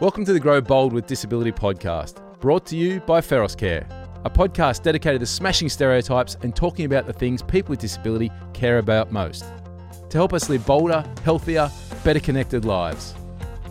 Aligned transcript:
Welcome 0.00 0.24
to 0.26 0.32
the 0.32 0.38
Grow 0.38 0.60
Bold 0.60 0.92
with 0.92 1.08
Disability 1.08 1.50
podcast, 1.50 2.22
brought 2.38 2.64
to 2.66 2.76
you 2.76 3.00
by 3.00 3.20
Feros 3.20 3.56
Care, 3.56 3.84
a 4.24 4.30
podcast 4.30 4.84
dedicated 4.84 5.18
to 5.18 5.26
smashing 5.26 5.68
stereotypes 5.68 6.36
and 6.42 6.54
talking 6.54 6.84
about 6.84 7.08
the 7.08 7.12
things 7.12 7.42
people 7.42 7.70
with 7.70 7.80
disability 7.80 8.30
care 8.52 8.78
about 8.78 9.10
most 9.10 9.44
to 10.08 10.16
help 10.16 10.32
us 10.32 10.48
live 10.48 10.64
bolder, 10.64 11.04
healthier, 11.24 11.68
better 12.04 12.20
connected 12.20 12.64
lives. 12.64 13.12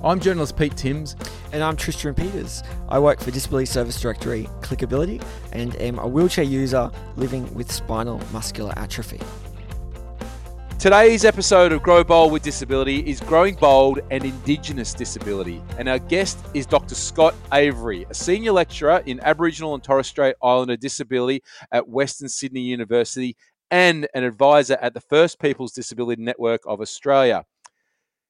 I'm 0.04 0.20
journalist 0.20 0.58
Pete 0.58 0.76
Timms. 0.76 1.16
And 1.54 1.64
I'm 1.64 1.78
Tristan 1.78 2.14
Peters. 2.14 2.62
I 2.90 3.00
work 3.00 3.22
for 3.22 3.32
Disability 3.32 3.68
Service 3.68 4.00
Directory 4.02 4.50
Clickability 4.60 5.24
and 5.54 5.78
am 5.78 5.98
a 5.98 6.06
wheelchair 6.06 6.44
user 6.44 6.92
living 7.16 7.52
with 7.54 7.72
spinal 7.72 8.22
muscular 8.34 8.74
atrophy. 8.78 9.22
Today's 10.88 11.26
episode 11.26 11.74
of 11.74 11.84
Grow 11.84 12.02
Bold 12.02 12.32
with 12.32 12.44
Disability 12.44 13.00
is 13.00 13.20
Growing 13.20 13.56
Bold 13.56 14.00
and 14.10 14.24
Indigenous 14.24 14.94
Disability. 14.94 15.62
And 15.78 15.90
our 15.90 16.00
guest 16.00 16.40
is 16.54 16.66
Dr. 16.66 16.96
Scott 16.96 17.36
Avery, 17.52 18.06
a 18.10 18.14
senior 18.14 18.54
lecturer 18.54 19.04
in 19.06 19.20
Aboriginal 19.20 19.74
and 19.74 19.84
Torres 19.84 20.08
Strait 20.08 20.38
Islander 20.42 20.78
disability 20.78 21.44
at 21.74 21.90
Western 21.90 22.30
Sydney 22.30 22.62
University 22.62 23.36
and 23.70 24.08
an 24.14 24.24
advisor 24.24 24.78
at 24.82 24.94
the 24.94 25.02
First 25.02 25.42
Peoples 25.42 25.74
Disability 25.74 26.24
Network 26.24 26.62
of 26.66 26.80
Australia. 26.80 27.44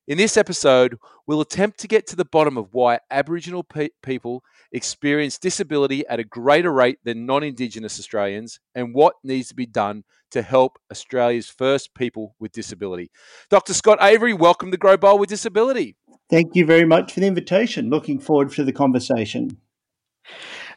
In 0.07 0.17
this 0.17 0.37
episode, 0.37 0.97
we'll 1.25 1.41
attempt 1.41 1.81
to 1.81 1.87
get 1.87 2.07
to 2.07 2.15
the 2.15 2.23
bottom 2.23 2.57
of 2.57 2.69
why 2.71 2.99
Aboriginal 3.11 3.61
pe- 3.61 3.89
people 4.01 4.41
experience 4.71 5.37
disability 5.37 6.07
at 6.07 6.17
a 6.17 6.23
greater 6.23 6.71
rate 6.71 6.99
than 7.03 7.25
non 7.25 7.43
Indigenous 7.43 7.99
Australians 7.99 8.61
and 8.73 8.95
what 8.95 9.15
needs 9.21 9.49
to 9.49 9.53
be 9.53 9.65
done 9.65 10.05
to 10.31 10.41
help 10.41 10.79
Australia's 10.89 11.49
first 11.49 11.93
people 11.93 12.35
with 12.39 12.53
disability. 12.53 13.11
Dr. 13.49 13.73
Scott 13.73 13.97
Avery, 14.01 14.33
welcome 14.33 14.71
to 14.71 14.77
Grow 14.77 14.95
Bold 14.95 15.19
with 15.19 15.27
Disability. 15.27 15.97
Thank 16.29 16.55
you 16.55 16.65
very 16.65 16.85
much 16.85 17.11
for 17.11 17.19
the 17.19 17.27
invitation. 17.27 17.89
Looking 17.89 18.17
forward 18.17 18.51
to 18.51 18.63
the 18.63 18.71
conversation. 18.71 19.57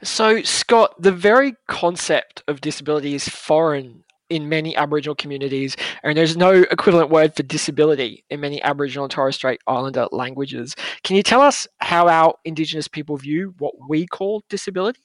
So, 0.03 0.43
Scott, 0.43 1.01
the 1.01 1.13
very 1.13 1.55
concept 1.69 2.43
of 2.49 2.61
disability 2.61 3.15
is 3.15 3.29
foreign 3.29 4.03
in 4.31 4.49
many 4.49 4.75
Aboriginal 4.77 5.15
communities, 5.15 5.77
and 6.03 6.17
there's 6.17 6.37
no 6.37 6.53
equivalent 6.53 7.11
word 7.11 7.35
for 7.37 7.43
disability 7.43 8.25
in 8.31 8.41
many 8.41 8.63
Aboriginal 8.63 9.05
and 9.05 9.13
Torres 9.13 9.35
Strait 9.35 9.61
Islander 9.67 10.07
languages. 10.13 10.75
Can 11.03 11.17
you 11.17 11.23
tell 11.23 11.43
us 11.43 11.69
how 11.79 12.09
our 12.09 12.35
Indigenous 12.45 12.89
people 12.89 13.17
view 13.17 13.55
what 13.59 13.75
we 13.89 14.07
call 14.07 14.43
disability? 14.49 15.01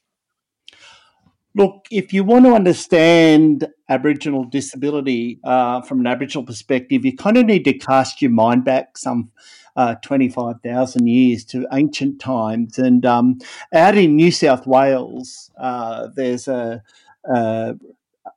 Look, 1.58 1.86
if 1.90 2.12
you 2.12 2.26
want 2.26 2.46
to 2.46 2.54
understand 2.54 3.68
Aboriginal 3.88 4.44
disability 4.44 5.40
uh, 5.46 5.82
from 5.82 6.02
an 6.02 6.08
Aboriginal 6.08 6.46
perspective, 6.46 7.06
you 7.06 7.16
kind 7.16 7.38
of 7.38 7.46
need 7.46 7.64
to 7.64 7.74
cast 7.74 8.22
your 8.22 8.32
mind 8.32 8.66
back 8.66 8.98
some 8.98 9.32
uh, 9.78 9.96
25,000 9.96 11.08
years 11.08 11.46
to 11.46 11.66
ancient 11.72 12.20
times. 12.20 12.78
And 12.78 13.06
um, 13.06 13.40
out 13.74 13.98
in 13.98 14.18
New 14.18 14.32
South 14.32 14.68
Wales, 14.68 15.50
uh, 15.58 16.10
there's 16.14 16.50
a, 16.50 16.84
a 17.24 17.76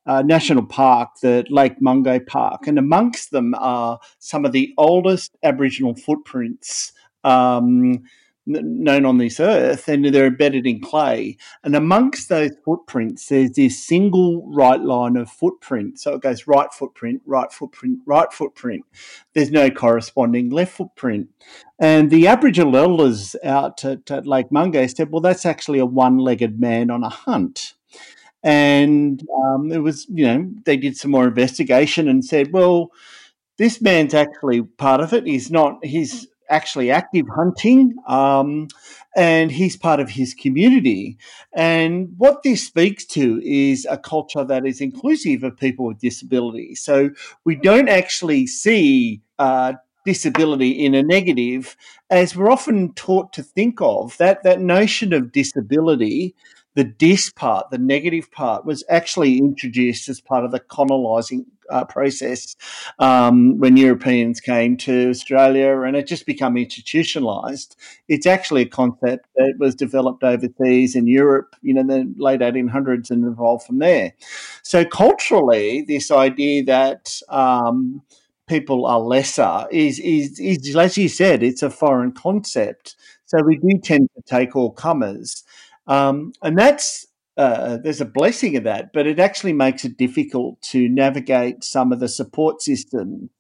uh, 0.09 0.23
national 0.23 0.67
park, 0.67 1.11
the 1.23 1.45
Lake 1.51 1.81
Mungo 1.81 2.19
Park, 2.19 2.67
and 2.67 2.79
amongst 2.79 3.31
them 3.31 3.55
are 3.59 4.01
some 4.19 4.45
of 4.45 4.53
the 4.53 4.73
oldest 4.79 5.37
Aboriginal 5.43 5.95
footprints 5.95 6.93
um, 7.25 8.03
known 8.47 9.05
on 9.05 9.19
this 9.19 9.39
earth, 9.39 9.89
and 9.89 10.07
they're 10.07 10.27
embedded 10.27 10.67
in 10.67 10.81
clay. 10.81 11.37
And 11.63 11.77
amongst 11.77 12.29
those 12.29 12.53
footprints, 12.65 13.27
there's 13.29 13.51
this 13.51 13.85
single 13.85 14.51
right 14.51 14.81
line 14.81 15.17
of 15.17 15.31
footprint. 15.31 16.01
So 16.01 16.15
it 16.15 16.23
goes 16.23 16.47
right 16.47 16.73
footprint, 16.73 17.21
right 17.27 17.53
footprint, 17.53 17.99
right 18.07 18.33
footprint. 18.33 18.85
There's 19.35 19.51
no 19.51 19.71
corresponding 19.71 20.49
left 20.49 20.73
footprint. 20.73 21.29
And 21.79 22.11
the 22.11 22.27
Aboriginal 22.27 22.77
elders 22.77 23.37
out 23.45 23.85
at, 23.85 24.11
at 24.11 24.27
Lake 24.27 24.51
Mungo 24.51 24.87
said, 24.87 25.11
well, 25.11 25.21
that's 25.21 25.45
actually 25.45 25.79
a 25.79 25.87
one 25.87 26.17
legged 26.17 26.59
man 26.59 26.91
on 26.91 27.05
a 27.05 27.11
hunt. 27.11 27.75
And 28.43 29.23
um, 29.37 29.73
it 29.73 29.79
was, 29.79 30.07
you 30.09 30.27
know, 30.27 30.51
they 30.65 30.77
did 30.77 30.97
some 30.97 31.11
more 31.11 31.27
investigation 31.27 32.09
and 32.09 32.25
said, 32.25 32.53
well, 32.53 32.91
this 33.57 33.81
man's 33.81 34.15
actually 34.15 34.63
part 34.63 35.01
of 35.01 35.13
it. 35.13 35.27
He's 35.27 35.51
not, 35.51 35.85
he's 35.85 36.29
actually 36.49 36.91
active 36.91 37.27
hunting 37.35 37.95
um, 38.07 38.69
and 39.17 39.51
he's 39.51 39.77
part 39.77 40.01
of 40.01 40.11
his 40.11 40.35
community. 40.35 41.19
And 41.53 42.15
what 42.17 42.43
this 42.43 42.67
speaks 42.67 43.05
to 43.07 43.43
is 43.45 43.87
a 43.91 43.99
culture 43.99 44.45
that 44.45 44.67
is 44.67 44.81
inclusive 44.81 45.43
of 45.43 45.57
people 45.57 45.87
with 45.87 45.99
disabilities. 45.99 46.83
So 46.83 47.11
we 47.45 47.57
don't 47.57 47.89
actually 47.89 48.47
see 48.47 49.21
uh, 49.39 49.75
disability 50.05 50.71
in 50.71 50.95
a 50.95 51.03
negative 51.03 51.77
as 52.11 52.35
we're 52.35 52.51
often 52.51 52.95
taught 52.95 53.33
to 53.35 53.43
think 53.43 53.81
of. 53.81 54.17
That, 54.19 54.43
that 54.45 54.61
notion 54.61 55.13
of 55.13 55.33
disability 55.33 56.35
the 56.79 56.85
dis 56.85 57.29
part, 57.29 57.71
the 57.73 57.77
negative 57.77 58.31
part, 58.31 58.65
was 58.65 58.85
actually 58.89 59.37
introduced 59.37 60.09
as 60.09 60.21
part 60.21 60.45
of 60.45 60.53
the 60.53 60.61
colonising 60.61 61.45
uh, 61.71 61.85
process 61.85 62.55
um, 63.01 63.59
when 63.59 63.77
Europeans 63.77 64.41
came 64.41 64.77
to 64.77 65.11
Australia, 65.11 65.81
and 65.81 65.97
it 65.97 66.07
just 66.07 66.25
become 66.25 66.55
institutionalised. 66.55 67.75
It's 68.07 68.27
actually 68.27 68.63
a 68.63 68.69
concept 68.69 69.27
that 69.35 69.55
was 69.59 69.75
developed 69.75 70.23
overseas 70.23 70.95
in 70.95 71.09
Europe, 71.09 71.57
you 71.63 71.75
know, 71.75 71.81
in 71.81 71.89
the 71.89 72.15
late 72.17 72.43
1800s 72.43 73.11
and 73.11 73.27
evolved 73.27 73.67
from 73.67 73.81
there. 73.81 74.13
So 74.63 74.85
culturally, 74.85 75.83
this 75.83 76.13
idea 76.13 76.63
that 76.67 77.21
um, 77.29 78.03
people 78.47 78.87
are 78.87 79.01
lesser 79.01 79.67
is, 79.73 79.99
is, 79.99 80.39
is, 80.39 80.77
as 80.77 80.97
you 80.97 81.09
said, 81.09 81.43
it's 81.43 81.65
a 81.65 81.71
foreign 81.71 82.13
concept. 82.13 82.95
So 83.27 83.43
we 83.43 83.57
do 83.57 83.81
tend 83.83 84.09
to 84.15 84.23
take 84.23 84.55
all 84.55 84.71
comers. 84.71 85.45
Um, 85.89 86.33
and 86.43 86.57
that's 86.57 87.07
uh, 87.37 87.79
there's 87.79 88.01
a 88.01 88.05
blessing 88.05 88.57
of 88.57 88.65
that, 88.65 88.93
but 88.93 89.07
it 89.07 89.19
actually 89.19 89.53
makes 89.53 89.85
it 89.85 89.97
difficult 89.97 90.61
to 90.61 90.89
navigate 90.89 91.65
some 91.65 91.93
of 91.93 92.01
the 92.01 92.09
support 92.09 92.61
systems 92.61 93.31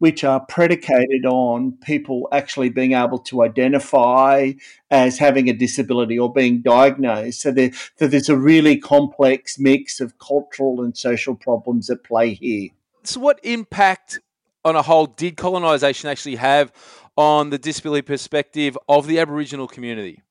which 0.00 0.24
are 0.24 0.40
predicated 0.40 1.26
on 1.26 1.72
people 1.82 2.26
actually 2.32 2.70
being 2.70 2.94
able 2.94 3.18
to 3.18 3.42
identify 3.42 4.50
as 4.90 5.18
having 5.18 5.48
a 5.48 5.52
disability 5.52 6.18
or 6.18 6.32
being 6.32 6.62
diagnosed. 6.62 7.42
So, 7.42 7.52
there, 7.52 7.70
so 7.96 8.08
there's 8.08 8.30
a 8.30 8.36
really 8.36 8.78
complex 8.78 9.58
mix 9.58 10.00
of 10.00 10.18
cultural 10.18 10.82
and 10.82 10.96
social 10.96 11.34
problems 11.34 11.90
at 11.90 12.02
play 12.02 12.32
here. 12.32 12.70
So, 13.04 13.20
what 13.20 13.40
impact 13.42 14.18
on 14.64 14.74
a 14.74 14.82
whole 14.82 15.06
did 15.06 15.36
colonisation 15.36 16.08
actually 16.08 16.36
have 16.36 16.72
on 17.16 17.50
the 17.50 17.58
disability 17.58 18.02
perspective 18.02 18.78
of 18.88 19.06
the 19.06 19.18
Aboriginal 19.18 19.68
community? 19.68 20.22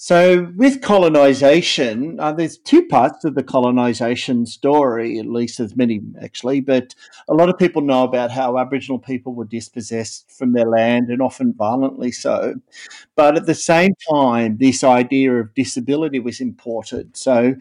So, 0.00 0.52
with 0.54 0.80
colonisation, 0.80 2.20
uh, 2.20 2.30
there's 2.30 2.56
two 2.56 2.86
parts 2.86 3.24
of 3.24 3.34
the 3.34 3.42
colonisation 3.42 4.46
story, 4.46 5.18
at 5.18 5.26
least 5.26 5.58
there's 5.58 5.74
many 5.74 6.00
actually, 6.22 6.60
but 6.60 6.94
a 7.28 7.34
lot 7.34 7.48
of 7.48 7.58
people 7.58 7.82
know 7.82 8.04
about 8.04 8.30
how 8.30 8.58
Aboriginal 8.58 9.00
people 9.00 9.34
were 9.34 9.44
dispossessed 9.44 10.30
from 10.30 10.52
their 10.52 10.66
land 10.66 11.08
and 11.08 11.20
often 11.20 11.52
violently 11.52 12.12
so. 12.12 12.54
But 13.16 13.34
at 13.34 13.46
the 13.46 13.56
same 13.56 13.90
time, 14.08 14.58
this 14.58 14.84
idea 14.84 15.32
of 15.34 15.52
disability 15.54 16.20
was 16.20 16.40
imported. 16.40 17.16
So, 17.16 17.56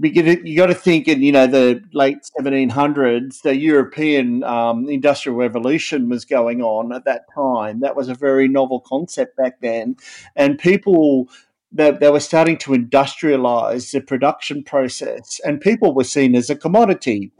you 0.00 0.56
got 0.56 0.66
to 0.66 0.74
think 0.74 1.08
in 1.08 1.22
you 1.22 1.32
know 1.32 1.46
the 1.46 1.82
late 1.92 2.18
1700s 2.36 3.42
the 3.42 3.56
european 3.56 4.42
um, 4.42 4.88
industrial 4.88 5.38
revolution 5.38 6.08
was 6.08 6.24
going 6.24 6.62
on 6.62 6.92
at 6.92 7.04
that 7.04 7.26
time 7.32 7.78
that 7.78 7.94
was 7.94 8.08
a 8.08 8.14
very 8.14 8.48
novel 8.48 8.80
concept 8.80 9.36
back 9.36 9.60
then 9.60 9.96
and 10.34 10.58
people 10.58 11.28
they, 11.74 11.90
they 11.90 12.10
were 12.10 12.20
starting 12.20 12.56
to 12.58 12.70
industrialize 12.70 13.92
the 13.92 14.00
production 14.00 14.62
process, 14.62 15.40
and 15.44 15.60
people 15.60 15.94
were 15.94 16.04
seen 16.04 16.34
as 16.34 16.48
a 16.48 16.56
commodity. 16.56 17.32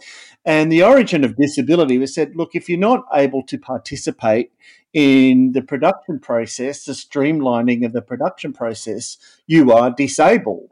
And 0.45 0.71
the 0.71 0.83
origin 0.83 1.25
of 1.25 1.37
disability 1.37 1.97
was 1.97 2.15
said, 2.15 2.37
look, 2.37 2.51
if 2.55 2.69
you're 2.69 2.79
not 2.79 3.05
able 3.15 3.43
to 3.45 3.57
participate 3.57 4.53
in 4.93 5.53
the 5.53 5.63
production 5.63 6.19
process, 6.19 6.85
the 6.85 6.93
streamlining 6.93 7.87
of 7.87 7.93
the 7.93 8.03
production 8.03 8.53
process, 8.53 9.17
you 9.47 9.73
are 9.73 9.91
disabled. 9.91 10.69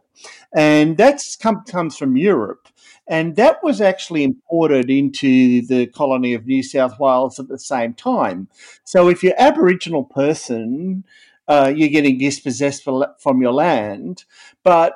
And 0.55 0.99
that 0.99 1.23
comes 1.41 1.97
from 1.97 2.17
Europe. 2.17 2.69
And 3.08 3.37
that 3.37 3.62
was 3.65 3.81
actually 3.81 4.23
imported 4.23 4.91
into 4.91 5.67
the 5.67 5.87
colony 5.87 6.35
of 6.35 6.47
New 6.47 6.62
South 6.62 7.00
Wales 7.00 7.41
at 7.41 7.49
the 7.49 7.58
same 7.58 7.94
time. 7.94 8.49
So 8.85 9.08
if 9.08 9.23
you're 9.23 9.35
Aboriginal 9.38 10.05
person, 10.05 11.05
uh, 11.52 11.69
you're 11.69 11.90
getting 11.90 12.16
dispossessed 12.16 12.82
from 12.82 13.43
your 13.43 13.52
land, 13.52 14.25
but 14.64 14.94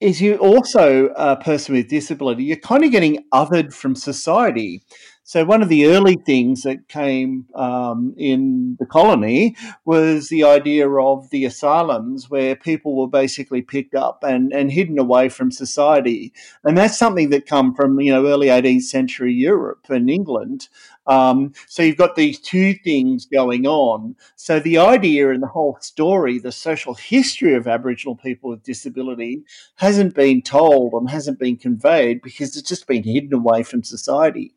is 0.00 0.20
you're 0.20 0.38
also 0.38 1.08
a 1.16 1.36
person 1.36 1.74
with 1.74 1.88
disability, 1.88 2.44
you're 2.44 2.56
kind 2.56 2.84
of 2.84 2.90
getting 2.90 3.22
othered 3.34 3.72
from 3.72 3.94
society. 3.94 4.82
So 5.26 5.42
one 5.42 5.62
of 5.62 5.70
the 5.70 5.86
early 5.86 6.16
things 6.16 6.64
that 6.64 6.86
came 6.86 7.46
um, 7.54 8.12
in 8.18 8.76
the 8.78 8.84
colony 8.84 9.56
was 9.86 10.28
the 10.28 10.44
idea 10.44 10.86
of 10.86 11.30
the 11.30 11.46
asylums, 11.46 12.28
where 12.28 12.54
people 12.54 12.94
were 12.94 13.08
basically 13.08 13.62
picked 13.62 13.94
up 13.94 14.22
and, 14.22 14.52
and 14.52 14.70
hidden 14.70 14.98
away 14.98 15.30
from 15.30 15.50
society, 15.50 16.34
and 16.62 16.76
that's 16.76 16.98
something 16.98 17.30
that 17.30 17.46
come 17.46 17.74
from 17.74 17.98
you 18.00 18.12
know 18.12 18.26
early 18.26 18.48
18th 18.48 18.82
century 18.82 19.32
Europe 19.32 19.86
and 19.88 20.10
England, 20.10 20.68
Um, 21.06 21.54
so 21.68 21.82
you've 21.82 21.96
got 21.96 22.16
these 22.16 22.38
two 22.38 22.74
things 22.74 23.24
going 23.24 23.66
on. 23.66 24.16
So 24.36 24.60
the 24.60 24.76
idea 24.78 25.30
and 25.30 25.42
the 25.42 25.48
whole 25.48 25.78
story, 25.80 26.38
the 26.38 26.52
social 26.52 26.94
history 26.94 27.54
of 27.54 27.66
Aboriginal 27.66 28.16
people 28.16 28.50
with 28.50 28.62
disability, 28.62 29.42
hasn't 29.76 30.14
been 30.14 30.42
told 30.42 30.92
and 30.92 31.08
hasn't 31.08 31.38
been 31.38 31.56
conveyed 31.56 32.20
because 32.22 32.56
it's 32.56 32.68
just 32.68 32.86
been 32.86 33.04
hidden 33.04 33.32
away 33.32 33.62
from 33.62 33.82
society. 33.82 34.54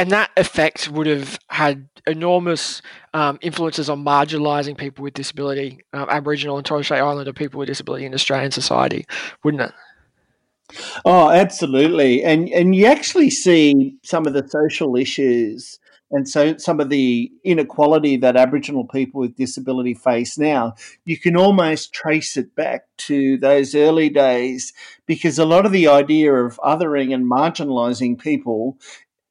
And 0.00 0.12
that 0.12 0.30
effect 0.38 0.88
would 0.88 1.06
have 1.06 1.38
had 1.48 1.86
enormous 2.06 2.80
um, 3.12 3.38
influences 3.42 3.90
on 3.90 4.02
marginalising 4.02 4.78
people 4.78 5.04
with 5.04 5.12
disability, 5.12 5.80
um, 5.92 6.06
Aboriginal 6.08 6.56
and 6.56 6.64
Torres 6.64 6.86
Strait 6.86 7.00
Islander 7.00 7.34
people 7.34 7.58
with 7.58 7.66
disability 7.66 8.06
in 8.06 8.14
Australian 8.14 8.50
society, 8.50 9.04
wouldn't 9.44 9.62
it? 9.64 9.72
Oh, 11.04 11.28
absolutely. 11.28 12.24
And 12.24 12.48
and 12.48 12.74
you 12.74 12.86
actually 12.86 13.28
see 13.28 13.94
some 14.02 14.26
of 14.26 14.32
the 14.32 14.48
social 14.48 14.96
issues 14.96 15.78
and 16.10 16.28
so 16.28 16.56
some 16.56 16.80
of 16.80 16.88
the 16.88 17.30
inequality 17.44 18.16
that 18.16 18.36
Aboriginal 18.36 18.86
people 18.86 19.20
with 19.20 19.36
disability 19.36 19.94
face 19.94 20.36
now, 20.36 20.74
you 21.04 21.16
can 21.16 21.36
almost 21.36 21.92
trace 21.92 22.36
it 22.36 22.54
back 22.56 22.86
to 22.98 23.36
those 23.36 23.74
early 23.74 24.08
days 24.08 24.72
because 25.06 25.38
a 25.38 25.44
lot 25.44 25.66
of 25.66 25.72
the 25.72 25.86
idea 25.86 26.32
of 26.32 26.58
othering 26.64 27.14
and 27.14 27.30
marginalising 27.30 28.18
people 28.18 28.76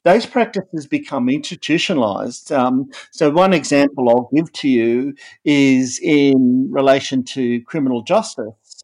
those 0.04 0.25
practices 0.25 0.88
become 0.88 1.30
institutionalized. 1.30 2.51
Um, 2.51 2.92
so, 3.12 3.30
one 3.30 3.54
example 3.54 4.10
I'll 4.10 4.30
give 4.34 4.51
to 4.54 4.69
you 4.69 5.13
is 5.44 6.00
in 6.01 6.68
relation 6.72 7.24
to 7.25 7.62
criminal 7.62 8.01
justice. 8.01 8.84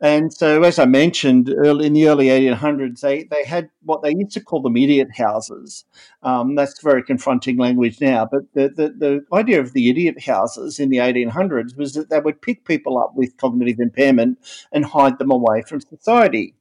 And 0.00 0.32
so, 0.32 0.62
as 0.62 0.78
I 0.78 0.84
mentioned 0.84 1.52
early 1.56 1.86
in 1.86 1.94
the 1.94 2.08
early 2.08 2.26
1800s, 2.26 3.00
they, 3.00 3.24
they 3.24 3.44
had 3.44 3.70
what 3.82 4.02
they 4.02 4.10
used 4.10 4.32
to 4.32 4.40
call 4.40 4.60
the 4.60 4.70
idiot 4.82 5.08
houses. 5.16 5.84
Um, 6.22 6.54
that's 6.54 6.82
very 6.82 7.02
confronting 7.02 7.56
language 7.56 8.00
now, 8.00 8.28
but 8.30 8.42
the, 8.52 8.68
the, 8.68 8.88
the 8.90 9.36
idea 9.36 9.60
of 9.60 9.72
the 9.72 9.88
idiot 9.88 10.22
houses 10.22 10.78
in 10.78 10.90
the 10.90 10.98
1800s 10.98 11.76
was 11.76 11.94
that 11.94 12.10
they 12.10 12.20
would 12.20 12.42
pick 12.42 12.64
people 12.64 12.98
up 12.98 13.12
with 13.14 13.36
cognitive 13.38 13.80
impairment 13.80 14.38
and 14.72 14.84
hide 14.84 15.18
them 15.18 15.30
away 15.30 15.62
from 15.62 15.80
society. 15.80 16.54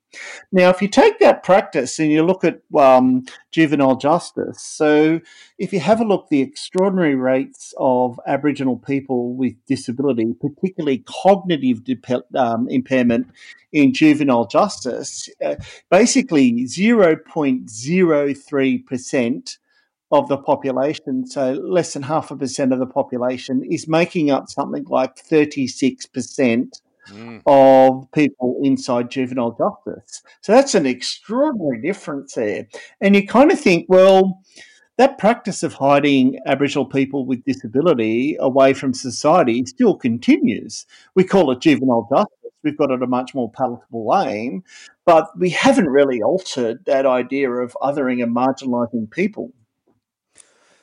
Now, 0.51 0.69
if 0.69 0.79
you 0.81 0.87
take 0.87 1.19
that 1.19 1.43
practice 1.43 1.99
and 1.99 2.11
you 2.11 2.23
look 2.23 2.43
at 2.43 2.61
um, 2.77 3.25
juvenile 3.51 3.95
justice, 3.95 4.59
so 4.61 5.21
if 5.57 5.73
you 5.73 5.79
have 5.79 6.01
a 6.01 6.05
look, 6.05 6.29
the 6.29 6.41
extraordinary 6.41 7.15
rates 7.15 7.73
of 7.77 8.19
Aboriginal 8.27 8.77
people 8.77 9.33
with 9.35 9.53
disability, 9.65 10.33
particularly 10.39 11.03
cognitive 11.05 11.81
um, 12.35 12.69
impairment 12.69 13.27
in 13.71 13.93
juvenile 13.93 14.47
justice, 14.47 15.29
uh, 15.43 15.55
basically 15.89 16.65
0.03% 16.65 19.57
of 20.11 20.29
the 20.29 20.37
population, 20.37 21.27
so 21.27 21.53
less 21.53 21.93
than 21.93 22.03
half 22.03 22.29
a 22.31 22.35
percent 22.35 22.71
of 22.71 22.79
the 22.79 22.85
population, 22.85 23.63
is 23.63 23.87
making 23.87 24.31
up 24.31 24.49
something 24.49 24.85
like 24.85 25.15
36% 25.15 26.81
mm. 27.09 27.41
of 27.45 28.11
people 28.11 28.59
inside 28.63 29.11
juvenile 29.11 29.51
justice. 29.57 30.21
So 30.41 30.51
that's 30.51 30.75
an 30.75 30.85
extraordinary 30.85 31.81
difference 31.81 32.33
there. 32.33 32.67
And 33.01 33.15
you 33.15 33.25
kind 33.25 33.51
of 33.51 33.59
think, 33.59 33.85
well, 33.89 34.41
that 34.97 35.17
practice 35.17 35.63
of 35.63 35.73
hiding 35.73 36.39
Aboriginal 36.45 36.85
people 36.85 37.25
with 37.25 37.43
disability 37.43 38.37
away 38.39 38.73
from 38.73 38.93
society 38.93 39.65
still 39.65 39.95
continues. 39.95 40.85
We 41.15 41.25
call 41.25 41.51
it 41.51 41.59
juvenile 41.59 42.07
justice. 42.09 42.51
We've 42.63 42.77
got 42.77 42.91
it 42.91 43.03
a 43.03 43.07
much 43.07 43.35
more 43.35 43.51
palatable 43.51 44.09
name, 44.25 44.63
but 45.05 45.37
we 45.37 45.49
haven't 45.51 45.87
really 45.87 46.21
altered 46.23 46.83
that 46.85 47.05
idea 47.05 47.51
of 47.51 47.77
othering 47.81 48.23
and 48.23 48.35
marginalising 48.35 49.11
people. 49.11 49.51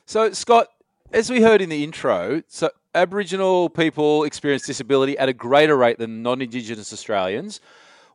So, 0.06 0.32
Scott, 0.32 0.68
as 1.12 1.30
we 1.30 1.40
heard 1.40 1.60
in 1.60 1.70
the 1.70 1.82
intro, 1.82 2.42
so 2.46 2.70
Aboriginal 2.94 3.70
people 3.70 4.24
experience 4.24 4.66
disability 4.66 5.16
at 5.18 5.28
a 5.28 5.32
greater 5.32 5.76
rate 5.76 5.98
than 5.98 6.22
non-Indigenous 6.22 6.92
Australians. 6.92 7.60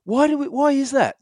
Why 0.03 0.27
do 0.27 0.37
we, 0.37 0.47
Why 0.47 0.71
is 0.71 0.91
that? 0.91 1.17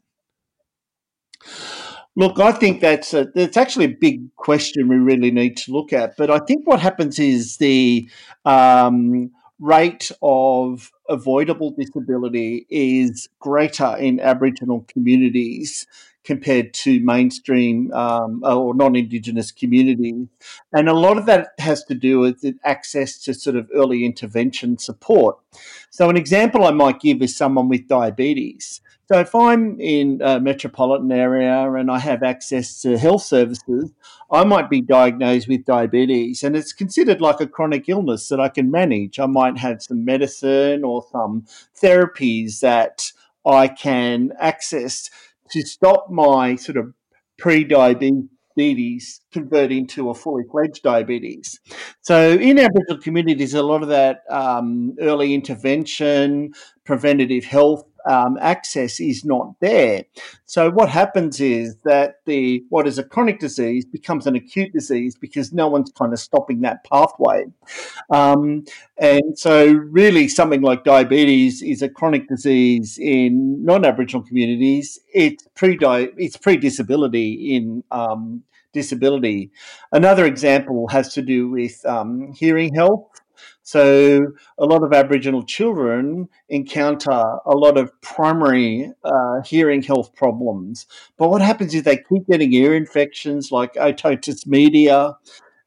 Look, 2.18 2.40
I 2.40 2.52
think 2.52 2.80
that's 2.80 3.12
a, 3.12 3.28
it's 3.34 3.58
actually 3.58 3.84
a 3.84 3.96
big 4.00 4.34
question 4.36 4.88
we 4.88 4.96
really 4.96 5.30
need 5.30 5.56
to 5.58 5.72
look 5.72 5.92
at. 5.92 6.16
But 6.16 6.30
I 6.30 6.38
think 6.38 6.66
what 6.66 6.80
happens 6.80 7.18
is 7.18 7.58
the 7.58 8.08
um, 8.46 9.30
rate 9.60 10.10
of 10.22 10.90
avoidable 11.08 11.72
disability 11.72 12.66
is 12.70 13.28
greater 13.38 13.96
in 13.98 14.18
Aboriginal 14.20 14.86
communities 14.88 15.86
compared 16.26 16.74
to 16.74 17.00
mainstream 17.00 17.92
um, 17.92 18.42
or 18.44 18.74
non-indigenous 18.74 19.52
communities. 19.52 20.26
And 20.72 20.88
a 20.88 20.92
lot 20.92 21.16
of 21.16 21.26
that 21.26 21.50
has 21.58 21.84
to 21.84 21.94
do 21.94 22.18
with 22.18 22.44
access 22.64 23.16
to 23.20 23.32
sort 23.32 23.56
of 23.56 23.70
early 23.72 24.04
intervention 24.04 24.76
support. 24.76 25.38
So 25.90 26.10
an 26.10 26.16
example 26.16 26.64
i 26.64 26.72
might 26.72 27.00
give 27.00 27.22
is 27.22 27.36
someone 27.36 27.68
with 27.68 27.88
diabetes. 27.88 28.80
So 29.08 29.20
if 29.20 29.34
i'm 29.36 29.80
in 29.80 30.20
a 30.20 30.40
metropolitan 30.40 31.12
area 31.12 31.72
and 31.72 31.90
i 31.90 32.00
have 32.00 32.24
access 32.24 32.82
to 32.82 32.98
health 32.98 33.22
services 33.22 33.92
i 34.32 34.42
might 34.42 34.68
be 34.68 34.80
diagnosed 34.80 35.46
with 35.46 35.64
diabetes 35.64 36.42
and 36.42 36.56
it's 36.56 36.72
considered 36.72 37.20
like 37.20 37.40
a 37.40 37.46
chronic 37.46 37.88
illness 37.88 38.28
that 38.28 38.40
i 38.40 38.48
can 38.48 38.70
manage. 38.70 39.20
I 39.20 39.26
might 39.26 39.58
have 39.58 39.80
some 39.80 40.04
medicine 40.04 40.82
or 40.82 41.06
some 41.12 41.46
therapies 41.80 42.60
that 42.60 43.12
i 43.44 43.68
can 43.68 44.32
access 44.40 45.08
to 45.50 45.62
stop 45.62 46.06
my 46.10 46.56
sort 46.56 46.76
of 46.76 46.92
pre-diabetes 47.38 49.20
converting 49.32 49.86
to 49.86 50.10
a 50.10 50.14
fully 50.14 50.44
fledged 50.50 50.82
diabetes. 50.82 51.60
So 52.00 52.32
in 52.32 52.58
Aboriginal 52.58 53.02
communities, 53.02 53.54
a 53.54 53.62
lot 53.62 53.82
of 53.82 53.88
that 53.88 54.20
um, 54.30 54.94
early 55.00 55.34
intervention, 55.34 56.52
preventative 56.84 57.44
health 57.44 57.84
um, 58.06 58.38
access 58.40 59.00
is 59.00 59.24
not 59.24 59.54
there. 59.60 60.04
So 60.44 60.70
what 60.70 60.88
happens 60.88 61.40
is 61.40 61.76
that 61.84 62.16
the 62.24 62.64
what 62.68 62.86
is 62.86 62.98
a 62.98 63.04
chronic 63.04 63.40
disease 63.40 63.84
becomes 63.84 64.26
an 64.26 64.36
acute 64.36 64.72
disease 64.72 65.16
because 65.16 65.52
no 65.52 65.68
one's 65.68 65.90
kind 65.92 66.12
of 66.12 66.18
stopping 66.18 66.60
that 66.60 66.84
pathway. 66.84 67.46
Um, 68.10 68.64
and 68.98 69.38
so 69.38 69.72
really 69.72 70.28
something 70.28 70.62
like 70.62 70.84
diabetes 70.84 71.62
is 71.62 71.82
a 71.82 71.88
chronic 71.88 72.28
disease 72.28 72.98
in 72.98 73.64
non-Aboriginal 73.64 74.26
communities. 74.26 74.98
It's 75.12 75.46
pre 75.54 75.76
it's 75.80 76.36
pre-disability 76.36 77.56
in 77.56 77.82
um, 77.90 78.42
disability. 78.72 79.50
Another 79.90 80.26
example 80.26 80.86
has 80.88 81.12
to 81.14 81.22
do 81.22 81.48
with 81.48 81.84
um, 81.86 82.32
hearing 82.32 82.74
health. 82.74 83.08
So 83.66 84.28
a 84.58 84.64
lot 84.64 84.84
of 84.84 84.92
Aboriginal 84.92 85.42
children 85.42 86.28
encounter 86.48 87.10
a 87.10 87.56
lot 87.56 87.76
of 87.76 87.90
primary 88.00 88.92
uh, 89.02 89.42
hearing 89.44 89.82
health 89.82 90.14
problems. 90.14 90.86
But 91.18 91.30
what 91.30 91.42
happens 91.42 91.74
is 91.74 91.82
they 91.82 91.96
keep 91.96 92.28
getting 92.30 92.52
ear 92.52 92.76
infections 92.76 93.50
like 93.50 93.74
otitis 93.74 94.46
media, 94.46 95.16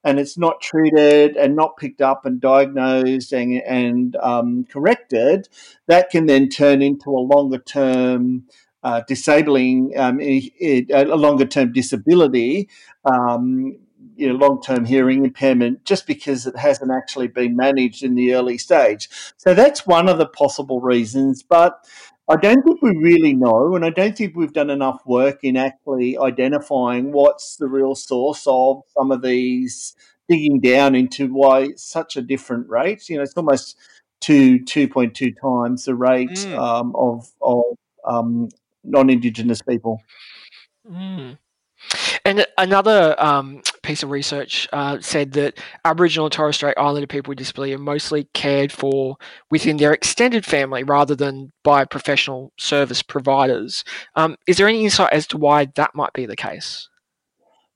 and 0.06 0.18
it's 0.18 0.38
not 0.38 0.62
treated 0.62 1.36
and 1.36 1.58
not 1.58 1.76
picked 1.76 2.00
up 2.00 2.26
and 2.26 2.40
diagnosed 2.40 3.34
and, 3.34 3.62
and 3.64 4.16
um, 4.22 4.64
corrected. 4.72 5.50
That 5.88 6.10
can 6.10 6.26
then 6.26 6.48
turn 6.48 6.82
into 6.82 7.10
a 7.10 7.28
longer 7.34 7.60
term 7.60 8.46
uh, 8.82 9.02
disabling, 9.10 9.92
um, 9.98 10.22
a 10.22 11.04
longer 11.04 11.46
term 11.46 11.74
disability. 11.74 12.70
Um, 13.04 13.78
you 14.20 14.28
know, 14.28 14.36
long-term 14.36 14.86
hearing 14.86 15.26
impairment 15.26 15.86
just 15.86 16.06
because 16.06 16.46
it 16.46 16.58
hasn't 16.58 16.92
actually 16.92 17.28
been 17.28 17.56
managed 17.56 18.04
in 18.04 18.16
the 18.16 18.34
early 18.34 18.58
stage. 18.58 19.10
So 19.38 19.54
that's 19.54 19.88
one 19.88 20.10
of 20.10 20.18
the 20.18 20.28
possible 20.28 20.82
reasons, 20.82 21.42
but 21.42 21.86
I 22.28 22.36
don't 22.36 22.62
think 22.64 22.82
we 22.82 22.96
really 22.96 23.34
know, 23.34 23.76
and 23.76 23.84
I 23.84 23.90
don't 23.90 24.16
think 24.16 24.36
we've 24.36 24.54
done 24.54 24.70
enough 24.70 25.02
work 25.06 25.40
in 25.44 25.58
actually 25.58 26.16
identifying 26.18 27.12
what's 27.12 27.56
the 27.56 27.68
real 27.68 27.96
source 27.96 28.44
of 28.46 28.84
some 28.96 29.12
of 29.12 29.24
these, 29.24 29.96
digging 30.28 30.60
down 30.60 30.94
into 30.94 31.34
why 31.34 31.70
such 31.76 32.16
a 32.18 32.22
different 32.22 32.70
rate. 32.70 33.10
You 33.10 33.18
know, 33.18 33.24
it's 33.24 33.34
almost 33.36 33.76
two 34.22 34.64
two 34.64 34.88
point 34.88 35.16
two 35.16 35.32
times 35.32 35.86
the 35.86 35.96
rate 35.96 36.30
mm. 36.30 36.56
um, 36.56 36.94
of 36.96 37.32
of 37.42 37.64
um, 38.06 38.50
non-indigenous 38.84 39.64
people. 39.64 40.04
Mm. 40.88 41.38
And 42.26 42.46
another 42.58 43.16
um, 43.18 43.62
piece 43.90 44.04
of 44.04 44.12
research 44.12 44.70
uh, 44.72 45.00
said 45.02 45.32
that 45.32 45.58
Aboriginal 45.84 46.28
and 46.28 46.32
Torres 46.32 46.58
Strait 46.58 46.78
Islander 46.78 47.08
people 47.08 47.32
with 47.32 47.40
disability 47.40 47.74
are 47.74 47.80
mostly 47.80 48.26
cared 48.36 48.72
for 48.72 49.18
within 49.50 49.78
their 49.78 49.92
extended 49.92 50.46
family 50.46 50.84
rather 50.84 51.16
than 51.16 51.52
by 51.64 51.86
professional 51.86 52.54
service 52.60 53.02
providers. 53.02 53.84
Um, 54.16 54.36
is 54.46 54.58
there 54.58 54.68
any 54.68 54.84
insight 54.84 55.12
as 55.12 55.26
to 55.30 55.38
why 55.38 55.70
that 55.76 55.96
might 55.96 56.14
be 56.14 56.28
the 56.28 56.36
case? 56.36 56.88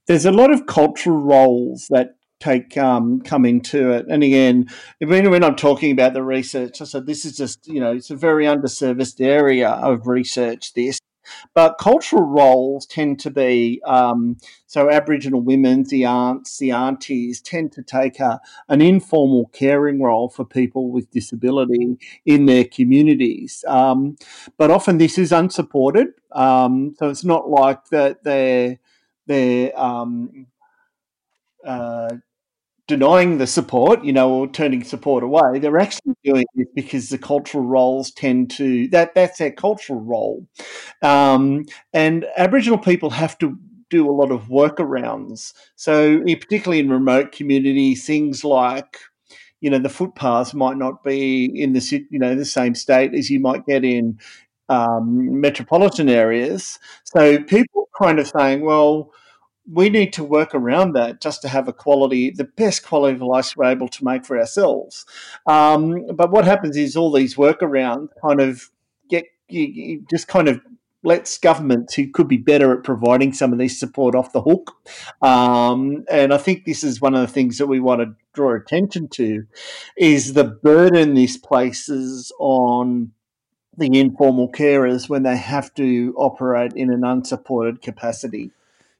There's 0.06 0.28
a 0.28 0.32
lot 0.32 0.52
of 0.52 0.68
cultural 0.68 1.18
roles 1.18 1.88
that 1.90 2.10
take 2.40 2.78
um, 2.78 3.22
come 3.22 3.44
into 3.44 3.90
it. 3.90 4.06
And 4.08 4.24
again, 4.24 4.70
when, 5.00 5.32
when 5.32 5.44
I'm 5.44 5.56
talking 5.56 5.92
about 5.92 6.14
the 6.14 6.22
research, 6.22 6.80
I 6.80 6.86
said 6.86 7.08
this 7.08 7.26
is 7.26 7.36
just 7.36 7.66
you 7.66 7.80
know 7.80 7.92
it's 7.92 8.12
a 8.12 8.16
very 8.16 8.46
underserviced 8.46 9.20
area 9.20 9.70
of 9.70 10.06
research. 10.06 10.76
This 10.76 11.00
But 11.54 11.78
cultural 11.78 12.24
roles 12.24 12.86
tend 12.86 13.20
to 13.22 13.32
be 13.32 13.82
um, 13.86 14.38
so 14.66 14.90
Aboriginal 14.90 15.42
women, 15.42 15.84
the 15.84 16.06
aunts, 16.06 16.58
the 16.58 16.72
aunties 16.72 17.42
tend 17.42 17.72
to 17.74 17.84
take 17.84 18.20
a, 18.20 18.42
an 18.70 18.82
informal 18.82 19.50
caring 19.54 20.02
role 20.02 20.30
for 20.30 20.46
people 20.46 20.92
with 20.92 21.12
disability 21.12 21.98
in 22.26 22.46
their 22.46 22.66
communities. 22.66 23.64
Um, 23.68 24.18
but 24.58 24.72
often 24.72 24.98
this 24.98 25.18
is 25.18 25.32
unsupported. 25.32 26.08
Um, 26.32 26.96
so 26.98 27.10
it's 27.10 27.24
not 27.24 27.50
like 27.50 27.86
that 27.90 28.24
they're, 28.24 28.80
they're 29.28 29.80
um, 29.80 30.48
uh, 31.66 32.16
denying 32.88 33.38
the 33.38 33.48
support, 33.48 34.04
you 34.04 34.14
know, 34.14 34.32
or 34.32 34.48
turning 34.48 34.84
support 34.84 35.24
away. 35.24 35.60
They're 35.60 35.78
actually 35.80 36.16
doing 36.24 36.46
it 36.56 36.68
because 36.76 37.10
the 37.10 37.18
cultural 37.18 37.64
roles 37.64 38.12
tend 38.12 38.52
to 38.52 38.88
that 38.90 39.16
that's 39.16 39.40
their 39.40 39.52
cultural 39.52 40.02
role, 40.02 40.48
um, 41.02 41.66
and 41.94 42.26
Aboriginal 42.38 42.78
people 42.78 43.10
have 43.12 43.38
to 43.40 43.58
do 43.90 44.10
a 44.10 44.12
lot 44.12 44.32
of 44.32 44.44
workarounds. 44.46 45.54
So, 45.76 46.20
particularly 46.22 46.80
in 46.80 46.90
remote 46.90 47.32
communities, 47.32 48.06
things 48.06 48.44
like 48.44 48.98
you 49.62 49.70
know 49.70 49.80
the 49.80 49.90
footpaths 49.90 50.54
might 50.54 50.78
not 50.78 51.04
be 51.04 51.46
in 51.46 51.74
the 51.74 52.06
you 52.10 52.20
know 52.20 52.36
the 52.36 52.46
same 52.46 52.76
state 52.76 53.14
as 53.14 53.30
you 53.30 53.40
might 53.40 53.66
get 53.66 53.86
in 53.86 54.20
um, 54.70 55.40
metropolitan 55.40 56.10
areas. 56.10 56.80
So 57.04 57.42
people 57.44 57.90
kind 57.98 58.20
of 58.20 58.28
saying, 58.28 58.62
well 58.62 59.12
we 59.72 59.90
need 59.90 60.12
to 60.14 60.24
work 60.24 60.54
around 60.54 60.94
that 60.94 61.22
just 61.22 61.42
to 61.42 61.48
have 61.48 61.68
a 61.68 61.74
quality, 61.74 62.32
the 62.32 62.44
best 62.44 62.86
quality 62.86 63.16
of 63.16 63.22
life 63.22 63.54
we're 63.56 63.66
able 63.66 63.88
to 63.88 64.04
make 64.04 64.26
for 64.26 64.38
ourselves. 64.38 65.06
Um, 65.48 66.08
but 66.16 66.32
what 66.32 66.46
happens 66.46 66.76
is 66.76 66.96
all 66.96 67.12
these 67.12 67.36
workarounds 67.36 68.10
kind 68.22 68.42
of 68.42 68.70
get 69.10 69.26
you, 69.48 70.06
just 70.10 70.28
kind 70.28 70.50
of 70.50 70.60
lets 71.04 71.38
governments 71.38 71.94
who 71.94 72.10
could 72.10 72.28
be 72.28 72.38
better 72.38 72.78
at 72.78 72.84
providing 72.84 73.34
some 73.34 73.52
of 73.52 73.60
this 73.60 73.78
support 73.78 74.16
off 74.16 74.32
the 74.32 74.42
hook. 74.42 74.72
Um, 75.22 76.06
and 76.10 76.34
I 76.34 76.38
think 76.38 76.66
this 76.66 76.84
is 76.84 77.02
one 77.02 77.14
of 77.14 77.22
the 77.22 77.34
things 77.34 77.58
that 77.58 77.68
we 77.68 77.80
want 77.80 78.02
to 78.02 78.16
draw 78.34 78.56
attention 78.56 79.10
to 79.10 79.46
is 79.98 80.34
the 80.34 80.46
burden 80.46 81.14
this 81.14 81.38
places 81.38 82.32
on 82.40 83.12
the 83.78 84.00
informal 84.00 84.52
carers 84.52 85.10
when 85.10 85.24
they 85.24 85.36
have 85.36 85.74
to 85.74 86.14
operate 86.16 86.74
in 86.74 86.92
an 86.92 87.04
unsupported 87.04 87.82
capacity. 87.82 88.52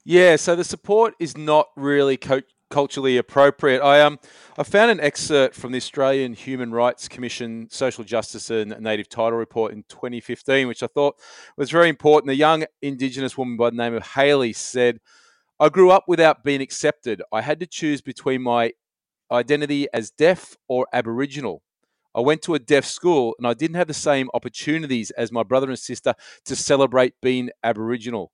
Yeah, 0.04 0.36
so 0.36 0.54
the 0.54 0.64
support 0.64 1.14
is 1.18 1.36
not 1.36 1.68
really 1.76 2.16
co- 2.16 2.42
culturally 2.70 3.16
appropriate. 3.16 3.80
I 3.80 4.00
um 4.02 4.18
I 4.58 4.62
found 4.62 4.90
an 4.90 5.00
excerpt 5.00 5.54
from 5.54 5.72
the 5.72 5.78
Australian 5.78 6.34
Human 6.34 6.72
Rights 6.72 7.08
Commission 7.08 7.68
Social 7.70 8.04
Justice 8.04 8.50
and 8.50 8.78
Native 8.80 9.08
Title 9.08 9.38
report 9.38 9.72
in 9.72 9.84
2015, 9.88 10.68
which 10.68 10.82
I 10.82 10.88
thought 10.88 11.16
was 11.56 11.70
very 11.70 11.88
important. 11.88 12.30
A 12.30 12.34
young 12.36 12.64
Indigenous 12.82 13.38
woman 13.38 13.56
by 13.56 13.70
the 13.70 13.76
name 13.76 13.94
of 13.94 14.06
Haley 14.08 14.52
said, 14.52 15.00
"I 15.60 15.68
grew 15.70 15.90
up 15.90 16.04
without 16.08 16.44
being 16.44 16.60
accepted. 16.62 17.22
I 17.32 17.42
had 17.42 17.60
to 17.60 17.66
choose 17.66 18.02
between 18.02 18.42
my 18.42 18.72
identity 19.32 19.88
as 19.94 20.10
deaf 20.10 20.56
or 20.68 20.86
Aboriginal." 20.92 21.62
I 22.14 22.20
went 22.20 22.42
to 22.42 22.54
a 22.54 22.60
deaf 22.60 22.84
school 22.84 23.34
and 23.38 23.46
I 23.46 23.54
didn't 23.54 23.76
have 23.76 23.88
the 23.88 23.94
same 23.94 24.30
opportunities 24.34 25.10
as 25.12 25.32
my 25.32 25.42
brother 25.44 25.68
and 25.68 25.78
sister 25.78 26.14
to 26.46 26.56
celebrate 26.56 27.14
being 27.22 27.50
Aboriginal. 27.64 28.32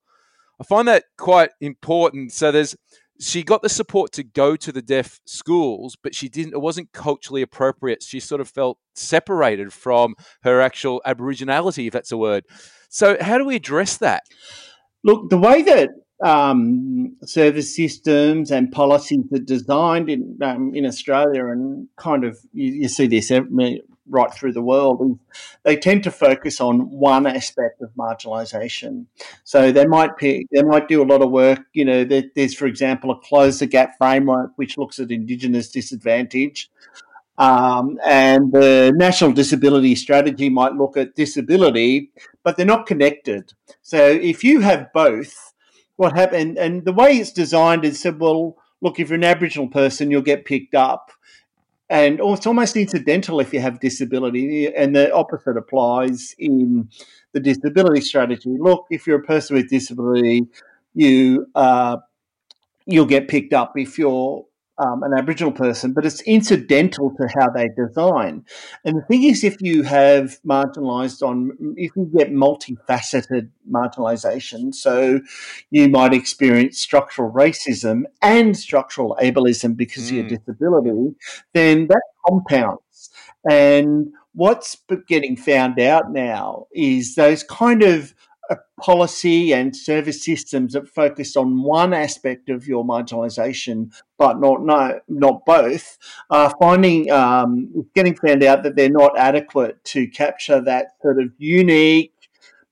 I 0.61 0.64
find 0.64 0.87
that 0.88 1.05
quite 1.17 1.50
important. 1.61 2.33
So 2.33 2.52
there's 2.52 2.76
she 3.21 3.43
got 3.43 3.62
the 3.62 3.69
support 3.69 4.12
to 4.12 4.23
go 4.23 4.57
to 4.57 4.73
the 4.73 4.81
deaf 4.81 5.21
schools, 5.26 5.97
but 6.02 6.14
she 6.14 6.29
didn't. 6.29 6.55
It 6.55 6.61
wasn't 6.61 6.93
culturally 6.93 7.43
appropriate. 7.43 8.02
She 8.02 8.19
sort 8.19 8.40
of 8.40 8.49
felt 8.49 8.79
separated 8.95 9.73
from 9.73 10.14
her 10.43 10.61
actual 10.61 11.02
Aboriginality, 11.07 11.87
if 11.87 11.93
that's 11.93 12.12
a 12.12 12.17
word. 12.17 12.45
So 12.88 13.17
how 13.21 13.38
do 13.38 13.45
we 13.45 13.57
address 13.57 13.99
that? 13.99 14.23
Look, 15.05 15.29
the 15.29 15.38
way 15.38 15.62
that 15.62 15.90
um, 16.25 17.17
service 17.25 17.75
systems 17.75 18.50
and 18.50 18.73
policies 18.73 19.25
are 19.33 19.38
designed 19.38 20.11
in 20.11 20.38
um, 20.43 20.73
in 20.75 20.87
Australia, 20.87 21.47
and 21.47 21.88
kind 21.97 22.25
of 22.25 22.38
you, 22.52 22.73
you 22.73 22.88
see 22.88 23.07
this 23.07 23.31
right 24.11 24.33
through 24.33 24.52
the 24.52 24.62
world, 24.62 25.19
they 25.62 25.76
tend 25.76 26.02
to 26.05 26.11
focus 26.11 26.61
on 26.61 26.90
one 26.90 27.26
aspect 27.26 27.81
of 27.81 27.90
marginalisation. 27.95 29.07
So 29.45 29.73
they 29.73 29.87
might 29.87 30.17
pick, 30.17 30.47
they 30.52 30.62
might 30.62 30.88
do 30.88 31.02
a 31.02 31.07
lot 31.07 31.23
of 31.23 31.31
work. 31.31 31.61
You 31.73 31.85
know, 31.85 32.05
there's 32.05 32.55
for 32.55 32.67
example 32.67 33.11
a 33.11 33.19
close 33.21 33.61
the 33.61 33.67
gap 33.67 33.97
framework 33.97 34.52
which 34.57 34.76
looks 34.76 34.99
at 34.99 35.11
Indigenous 35.11 35.71
disadvantage. 35.71 36.71
Um, 37.38 37.99
and 38.05 38.52
the 38.52 38.93
National 38.95 39.33
Disability 39.33 39.95
Strategy 39.95 40.50
might 40.50 40.75
look 40.75 40.99
at 40.99 41.14
disability, 41.14 42.11
but 42.45 42.57
they're 42.57 42.67
not 42.67 42.87
connected. 42.87 43.55
So 43.81 44.09
if 44.09 44.45
you 44.45 44.61
have 44.61 44.93
both, 44.93 45.55
what 45.97 46.14
happened? 46.14 46.59
And 46.59 46.85
the 46.85 46.93
way 46.93 47.12
it's 47.12 47.33
designed 47.33 47.87
is 47.87 47.99
said, 47.99 48.21
well, 48.21 48.57
look, 48.83 49.00
if 49.00 49.09
you're 49.09 49.17
an 49.17 49.25
Aboriginal 49.25 49.69
person, 49.69 50.11
you'll 50.11 50.21
get 50.21 50.45
picked 50.45 50.75
up 50.75 51.12
and 51.90 52.20
it's 52.23 52.47
almost 52.47 52.76
incidental 52.76 53.40
if 53.40 53.52
you 53.52 53.61
have 53.61 53.80
disability, 53.80 54.73
and 54.75 54.94
the 54.94 55.12
opposite 55.12 55.56
applies 55.56 56.37
in 56.38 56.88
the 57.32 57.40
disability 57.40 58.00
strategy. 58.00 58.56
Look, 58.59 58.87
if 58.90 59.06
you're 59.06 59.18
a 59.18 59.25
person 59.25 59.56
with 59.56 59.68
disability, 59.68 60.47
you 60.94 61.47
uh, 61.56 61.97
you'll 62.87 63.06
get 63.06 63.28
picked 63.28 63.52
up 63.52 63.73
if 63.76 63.99
you're 63.99 64.47
um, 64.81 65.03
an 65.03 65.13
Aboriginal 65.17 65.53
person, 65.53 65.93
but 65.93 66.07
it's 66.07 66.23
incidental 66.23 67.13
to 67.17 67.29
how 67.39 67.51
they 67.51 67.69
design. 67.77 68.45
And 68.85 68.97
the 68.97 69.03
thing 69.03 69.25
is, 69.25 69.45
if 69.45 69.57
you 69.61 69.83
have 69.83 70.39
marginalised 70.47 71.23
on, 71.23 71.53
if 71.77 71.91
you 71.97 72.07
can 72.07 72.11
get 72.17 72.33
multifaceted 72.33 73.51
marginalisation. 73.71 74.75
So 74.75 75.21
you 75.71 75.89
might 75.89 76.13
experience 76.13 76.79
structural 76.79 77.31
racism 77.31 78.03
and 78.23 78.57
structural 78.57 79.17
ableism 79.23 79.77
because 79.77 80.05
mm. 80.05 80.09
of 80.09 80.15
your 80.15 80.25
mm. 80.25 80.29
disability, 80.47 81.17
then 81.55 81.87
that 81.89 82.03
compounds. 82.27 83.11
And 83.49 84.13
what's 84.35 84.77
getting 85.09 85.37
found 85.37 85.81
out 85.81 86.13
now 86.13 86.67
is 86.73 87.15
those 87.15 87.43
kind 87.43 87.83
of 87.83 88.15
policy 88.80 89.52
and 89.52 89.76
service 89.76 90.25
systems 90.25 90.73
that 90.73 90.88
focus 90.88 91.37
on 91.37 91.62
one 91.62 91.92
aspect 91.92 92.49
of 92.49 92.66
your 92.66 92.85
marginalisation, 92.85 93.92
but 94.19 94.40
not 94.40 94.64
no, 94.64 95.00
not 95.09 95.45
both, 95.45 95.99
are 96.30 96.54
finding 96.61 97.11
um, 97.11 97.87
getting 97.95 98.14
found 98.14 98.42
out 98.42 98.62
that 98.62 98.76
they're 98.76 98.90
not 98.90 99.16
adequate 99.19 99.83
to 99.85 100.07
capture 100.09 100.61
that 100.61 100.92
sort 101.02 101.21
of 101.21 101.30
unique 101.38 102.12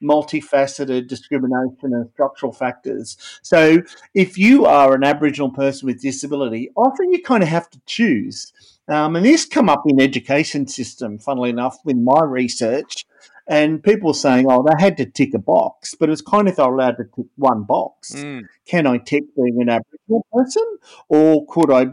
multifaceted 0.02 1.08
discrimination 1.08 1.92
and 1.92 2.08
structural 2.12 2.52
factors. 2.52 3.16
So, 3.42 3.82
if 4.14 4.38
you 4.38 4.66
are 4.66 4.94
an 4.94 5.04
Aboriginal 5.04 5.50
person 5.50 5.86
with 5.86 6.00
disability, 6.00 6.70
often 6.76 7.12
you 7.12 7.22
kind 7.22 7.42
of 7.42 7.48
have 7.48 7.68
to 7.70 7.80
choose. 7.86 8.52
Um, 8.88 9.16
and 9.16 9.24
this 9.24 9.44
come 9.44 9.68
up 9.68 9.82
in 9.86 10.00
education 10.00 10.66
system, 10.66 11.18
funnily 11.18 11.50
enough, 11.50 11.76
with 11.84 11.96
my 11.96 12.22
research. 12.24 13.06
And 13.48 13.82
people 13.82 14.08
were 14.08 14.14
saying, 14.14 14.46
oh, 14.48 14.62
they 14.62 14.82
had 14.82 14.98
to 14.98 15.06
tick 15.06 15.32
a 15.34 15.38
box, 15.38 15.94
but 15.94 16.10
it's 16.10 16.20
kind 16.20 16.48
of 16.48 16.56
they're 16.56 16.66
allowed 16.66 16.98
to 16.98 17.04
tick 17.04 17.26
one 17.36 17.64
box. 17.64 18.14
Mm. 18.14 18.42
Can 18.66 18.86
I 18.86 18.98
tick 18.98 19.24
being 19.34 19.62
an 19.62 19.70
Aboriginal 19.70 20.26
person, 20.32 20.78
or 21.08 21.46
could 21.46 21.70
I 21.70 21.86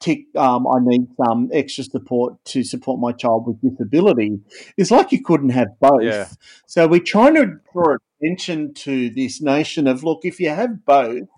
tick 0.00 0.24
um, 0.34 0.66
I 0.66 0.78
need 0.80 1.06
some 1.16 1.48
extra 1.52 1.84
support 1.84 2.44
to 2.46 2.64
support 2.64 2.98
my 2.98 3.12
child 3.12 3.46
with 3.46 3.60
disability? 3.60 4.40
It's 4.76 4.90
like 4.90 5.12
you 5.12 5.22
couldn't 5.22 5.50
have 5.50 5.78
both. 5.78 6.02
Yeah. 6.02 6.26
So 6.66 6.88
we're 6.88 7.00
trying 7.00 7.34
to 7.34 7.60
draw 7.72 7.96
attention 8.20 8.74
to 8.74 9.10
this 9.10 9.40
notion 9.40 9.86
of 9.86 10.02
look, 10.02 10.24
if 10.24 10.40
you 10.40 10.48
have 10.48 10.84
both, 10.84 11.28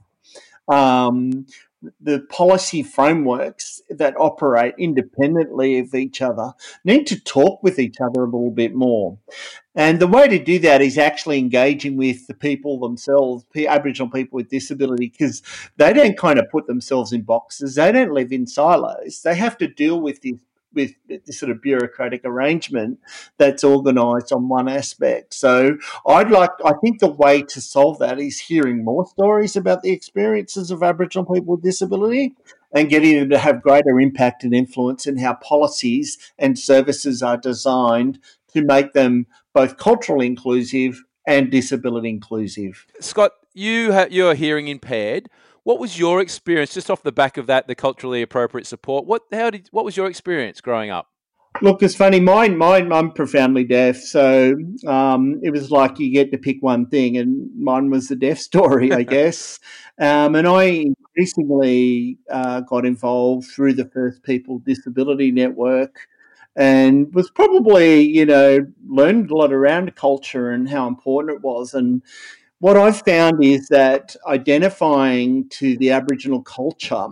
um, 0.66 1.46
the 2.00 2.20
policy 2.20 2.82
frameworks 2.82 3.82
that 3.90 4.14
operate 4.16 4.74
independently 4.78 5.78
of 5.78 5.94
each 5.94 6.22
other 6.22 6.52
need 6.84 7.06
to 7.08 7.20
talk 7.20 7.62
with 7.62 7.78
each 7.78 7.96
other 8.00 8.22
a 8.22 8.26
little 8.26 8.50
bit 8.50 8.74
more. 8.74 9.18
And 9.74 9.98
the 9.98 10.06
way 10.06 10.28
to 10.28 10.38
do 10.38 10.58
that 10.60 10.82
is 10.82 10.98
actually 10.98 11.38
engaging 11.38 11.96
with 11.96 12.26
the 12.26 12.34
people 12.34 12.78
themselves, 12.78 13.44
Aboriginal 13.56 14.10
people 14.10 14.36
with 14.36 14.50
disability, 14.50 15.08
because 15.08 15.42
they 15.76 15.92
don't 15.92 16.18
kind 16.18 16.38
of 16.38 16.50
put 16.50 16.66
themselves 16.66 17.12
in 17.12 17.22
boxes. 17.22 17.74
They 17.76 17.90
don't 17.90 18.12
live 18.12 18.32
in 18.32 18.46
silos. 18.46 19.22
They 19.22 19.34
have 19.34 19.56
to 19.58 19.66
deal 19.66 20.00
with 20.00 20.20
these 20.20 20.40
with 20.74 20.92
this 21.08 21.38
sort 21.38 21.50
of 21.50 21.62
bureaucratic 21.62 22.22
arrangement 22.24 22.98
that's 23.38 23.64
organised 23.64 24.32
on 24.32 24.48
one 24.48 24.68
aspect. 24.68 25.34
So 25.34 25.76
I'd 26.06 26.30
like, 26.30 26.50
I 26.64 26.72
think 26.82 27.00
the 27.00 27.10
way 27.10 27.42
to 27.42 27.60
solve 27.60 27.98
that 27.98 28.18
is 28.18 28.40
hearing 28.40 28.84
more 28.84 29.06
stories 29.06 29.56
about 29.56 29.82
the 29.82 29.92
experiences 29.92 30.70
of 30.70 30.82
Aboriginal 30.82 31.24
people 31.24 31.54
with 31.54 31.62
disability 31.62 32.34
and 32.72 32.88
getting 32.88 33.18
them 33.18 33.30
to 33.30 33.38
have 33.38 33.62
greater 33.62 34.00
impact 34.00 34.44
and 34.44 34.54
influence 34.54 35.06
in 35.06 35.18
how 35.18 35.34
policies 35.34 36.32
and 36.38 36.58
services 36.58 37.22
are 37.22 37.36
designed 37.36 38.18
to 38.52 38.62
make 38.62 38.92
them 38.92 39.26
both 39.52 39.76
culturally 39.76 40.26
inclusive 40.26 41.02
and 41.26 41.50
disability 41.50 42.08
inclusive. 42.08 42.86
Scott, 43.00 43.32
you 43.54 43.92
ha- 43.92 44.08
you're 44.10 44.34
hearing 44.34 44.68
impaired. 44.68 45.28
What 45.64 45.78
was 45.78 45.98
your 45.98 46.20
experience 46.20 46.74
just 46.74 46.90
off 46.90 47.02
the 47.02 47.12
back 47.12 47.36
of 47.36 47.46
that, 47.46 47.68
the 47.68 47.74
culturally 47.74 48.22
appropriate 48.22 48.66
support? 48.66 49.06
What 49.06 49.22
how 49.32 49.50
did 49.50 49.68
what 49.70 49.84
was 49.84 49.96
your 49.96 50.08
experience 50.08 50.60
growing 50.60 50.90
up? 50.90 51.08
Look, 51.60 51.82
it's 51.82 51.94
funny. 51.94 52.18
Mine, 52.18 52.56
mine, 52.56 52.92
I'm 52.92 53.12
profoundly 53.12 53.64
deaf, 53.64 53.96
so 53.96 54.56
um, 54.86 55.38
it 55.42 55.50
was 55.50 55.70
like 55.70 55.98
you 55.98 56.10
get 56.10 56.32
to 56.32 56.38
pick 56.38 56.56
one 56.60 56.86
thing, 56.86 57.18
and 57.18 57.50
mine 57.56 57.90
was 57.90 58.08
the 58.08 58.16
deaf 58.16 58.38
story, 58.38 58.90
I 58.92 59.02
guess. 59.16 59.60
Um, 59.98 60.34
and 60.34 60.48
I 60.48 60.86
increasingly 61.14 62.18
uh, 62.30 62.62
got 62.62 62.86
involved 62.86 63.48
through 63.48 63.74
the 63.74 63.84
First 63.84 64.22
People 64.22 64.60
Disability 64.60 65.30
Network, 65.30 66.08
and 66.56 67.14
was 67.14 67.30
probably, 67.30 68.00
you 68.00 68.24
know, 68.24 68.66
learned 68.88 69.30
a 69.30 69.36
lot 69.36 69.52
around 69.52 69.94
culture 69.94 70.50
and 70.50 70.68
how 70.68 70.88
important 70.88 71.36
it 71.36 71.42
was, 71.42 71.74
and 71.74 72.02
what 72.62 72.76
I've 72.76 73.00
found 73.00 73.42
is 73.42 73.66
that 73.70 74.14
identifying 74.24 75.48
to 75.48 75.76
the 75.78 75.90
Aboriginal 75.90 76.40
culture 76.42 77.08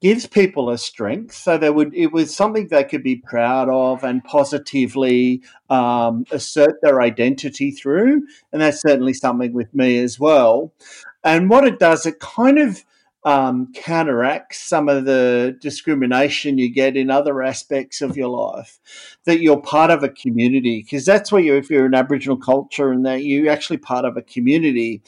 gives 0.00 0.26
people 0.26 0.70
a 0.70 0.78
strength. 0.78 1.34
So 1.34 1.58
they 1.58 1.68
would 1.68 1.94
it 1.94 2.12
was 2.12 2.34
something 2.34 2.66
they 2.66 2.84
could 2.84 3.02
be 3.02 3.16
proud 3.16 3.68
of 3.68 4.02
and 4.02 4.24
positively 4.24 5.42
um, 5.68 6.24
assert 6.30 6.80
their 6.80 7.02
identity 7.02 7.72
through, 7.72 8.22
and 8.54 8.62
that's 8.62 8.80
certainly 8.80 9.12
something 9.12 9.52
with 9.52 9.74
me 9.74 9.98
as 9.98 10.18
well. 10.18 10.72
And 11.22 11.50
what 11.50 11.66
it 11.66 11.78
does, 11.78 12.06
it 12.06 12.18
kind 12.18 12.58
of 12.58 12.82
um, 13.24 13.72
counteracts 13.74 14.60
some 14.60 14.88
of 14.88 15.04
the 15.04 15.56
discrimination 15.60 16.58
you 16.58 16.72
get 16.72 16.96
in 16.96 17.10
other 17.10 17.42
aspects 17.42 18.00
of 18.00 18.16
your 18.16 18.28
life. 18.28 18.80
That 19.24 19.40
you're 19.40 19.60
part 19.60 19.90
of 19.90 20.02
a 20.02 20.08
community, 20.08 20.82
because 20.82 21.04
that's 21.04 21.30
where 21.30 21.42
you, 21.42 21.56
if 21.56 21.68
you're 21.70 21.86
an 21.86 21.94
Aboriginal 21.94 22.38
culture, 22.38 22.90
and 22.90 23.04
that 23.04 23.24
you're 23.24 23.50
actually 23.50 23.76
part 23.76 24.04
of 24.04 24.16
a 24.16 24.22
community, 24.22 25.02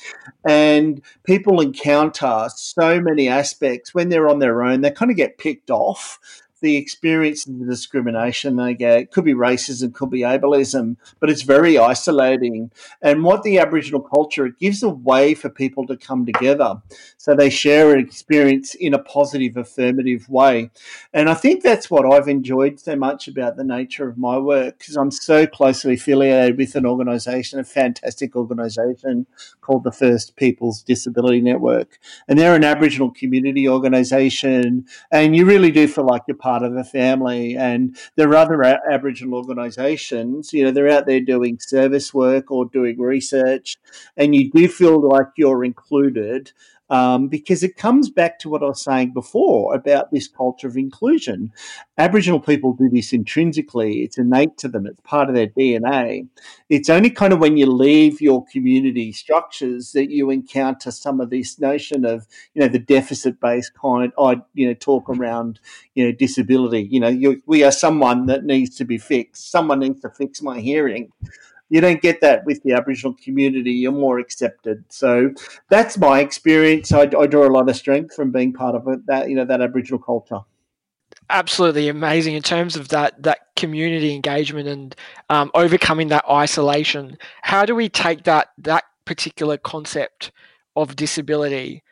and 0.46 1.00
people 1.24 1.60
encounter 1.60 2.48
so 2.54 3.00
many 3.00 3.28
aspects 3.28 3.94
when 3.94 4.08
they're 4.08 4.28
on 4.28 4.38
their 4.40 4.62
own, 4.62 4.82
they 4.82 4.90
kind 4.90 5.10
of 5.10 5.16
get 5.16 5.38
picked 5.38 5.70
off 5.70 6.18
the 6.62 6.76
experience 6.76 7.46
of 7.46 7.58
the 7.58 7.66
discrimination 7.66 8.56
they 8.56 8.72
get. 8.72 9.00
It 9.00 9.10
could 9.10 9.24
be 9.24 9.34
racism, 9.34 9.92
could 9.92 10.10
be 10.10 10.20
ableism, 10.20 10.96
but 11.20 11.28
it's 11.28 11.42
very 11.42 11.76
isolating. 11.76 12.70
And 13.02 13.24
what 13.24 13.42
the 13.42 13.58
Aboriginal 13.58 14.00
culture, 14.00 14.46
it 14.46 14.58
gives 14.58 14.82
a 14.82 14.88
way 14.88 15.34
for 15.34 15.50
people 15.50 15.86
to 15.88 15.96
come 15.96 16.24
together. 16.24 16.80
So 17.18 17.34
they 17.34 17.50
share 17.50 17.92
an 17.92 18.00
experience 18.00 18.74
in 18.74 18.94
a 18.94 18.98
positive, 18.98 19.56
affirmative 19.56 20.28
way. 20.28 20.70
And 21.12 21.28
I 21.28 21.34
think 21.34 21.62
that's 21.62 21.90
what 21.90 22.06
I've 22.06 22.28
enjoyed 22.28 22.80
so 22.80 22.96
much 22.96 23.28
about 23.28 23.56
the 23.56 23.64
nature 23.64 24.08
of 24.08 24.16
my 24.16 24.38
work, 24.38 24.78
because 24.78 24.96
I'm 24.96 25.10
so 25.10 25.46
closely 25.46 25.94
affiliated 25.94 26.56
with 26.56 26.74
an 26.76 26.86
organisation, 26.86 27.58
a 27.58 27.64
fantastic 27.64 28.36
organisation 28.36 29.26
called 29.60 29.84
the 29.84 29.92
First 29.92 30.36
Peoples 30.36 30.82
Disability 30.82 31.40
Network. 31.40 31.98
And 32.28 32.38
they're 32.38 32.54
an 32.54 32.64
Aboriginal 32.64 33.10
community 33.10 33.68
organisation. 33.68 34.86
And 35.10 35.34
you 35.34 35.44
really 35.44 35.70
do 35.70 35.88
feel 35.88 36.06
like 36.06 36.22
you're 36.28 36.36
part 36.36 36.51
part 36.52 36.62
of 36.62 36.76
a 36.76 36.84
family. 36.84 37.56
And 37.56 37.96
there 38.16 38.28
are 38.28 38.36
other 38.36 38.62
Aboriginal 38.62 39.38
organisations, 39.38 40.52
you 40.52 40.64
know, 40.64 40.70
they're 40.70 40.90
out 40.90 41.06
there 41.06 41.20
doing 41.20 41.58
service 41.58 42.12
work 42.12 42.50
or 42.50 42.66
doing 42.66 43.00
research, 43.00 43.78
and 44.18 44.34
you 44.34 44.50
do 44.50 44.68
feel 44.68 45.00
like 45.08 45.28
you're 45.36 45.64
included 45.64 46.52
um, 46.92 47.28
because 47.28 47.62
it 47.62 47.78
comes 47.78 48.10
back 48.10 48.38
to 48.38 48.50
what 48.50 48.62
I 48.62 48.66
was 48.66 48.82
saying 48.82 49.14
before 49.14 49.74
about 49.74 50.10
this 50.10 50.28
culture 50.28 50.68
of 50.68 50.76
inclusion. 50.76 51.50
Aboriginal 51.96 52.38
people 52.38 52.74
do 52.74 52.90
this 52.90 53.14
intrinsically, 53.14 54.02
it's 54.02 54.18
innate 54.18 54.58
to 54.58 54.68
them, 54.68 54.86
it's 54.86 55.00
part 55.00 55.30
of 55.30 55.34
their 55.34 55.46
DNA. 55.46 56.28
It's 56.68 56.90
only 56.90 57.08
kind 57.08 57.32
of 57.32 57.38
when 57.38 57.56
you 57.56 57.64
leave 57.64 58.20
your 58.20 58.44
community 58.44 59.10
structures 59.10 59.92
that 59.92 60.10
you 60.10 60.28
encounter 60.28 60.90
some 60.90 61.18
of 61.18 61.30
this 61.30 61.58
notion 61.58 62.04
of, 62.04 62.26
you 62.52 62.60
know, 62.60 62.68
the 62.68 62.78
deficit 62.78 63.40
based 63.40 63.72
kind, 63.72 64.12
I, 64.18 64.42
you 64.52 64.68
know, 64.68 64.74
talk 64.74 65.08
around, 65.08 65.60
you 65.94 66.04
know, 66.04 66.12
disability. 66.12 66.88
You 66.90 67.00
know, 67.00 67.36
we 67.46 67.64
are 67.64 67.72
someone 67.72 68.26
that 68.26 68.44
needs 68.44 68.76
to 68.76 68.84
be 68.84 68.98
fixed, 68.98 69.50
someone 69.50 69.78
needs 69.78 70.02
to 70.02 70.10
fix 70.10 70.42
my 70.42 70.60
hearing 70.60 71.10
you 71.72 71.80
don't 71.80 72.02
get 72.02 72.20
that 72.20 72.44
with 72.44 72.62
the 72.64 72.72
Aboriginal 72.74 73.14
community. 73.14 73.72
You're 73.72 73.92
more 73.92 74.18
accepted. 74.18 74.84
So 74.90 75.30
that's 75.70 75.96
my 75.96 76.20
experience. 76.20 76.92
I, 76.92 77.08
I 77.18 77.26
draw 77.26 77.48
a 77.48 77.48
lot 77.48 77.66
of 77.66 77.74
strength 77.74 78.14
from 78.14 78.30
being 78.30 78.52
part 78.52 78.74
of 78.74 78.86
it, 78.88 79.06
that 79.06 79.30
you 79.30 79.34
know 79.34 79.46
that 79.46 79.62
Aboriginal 79.62 79.98
culture. 79.98 80.40
Absolutely 81.30 81.88
amazing 81.88 82.34
in 82.34 82.42
terms 82.42 82.76
of 82.76 82.88
that 82.88 83.22
that 83.22 83.56
community 83.56 84.14
engagement 84.14 84.68
and 84.68 84.94
um, 85.30 85.50
overcoming 85.54 86.08
that 86.08 86.26
isolation. 86.28 87.16
How 87.40 87.64
do 87.64 87.74
we 87.74 87.88
take 87.88 88.24
that 88.24 88.48
that 88.58 88.84
particular 89.06 89.56
concept 89.56 90.30
of 90.76 90.94
disability 90.94 91.82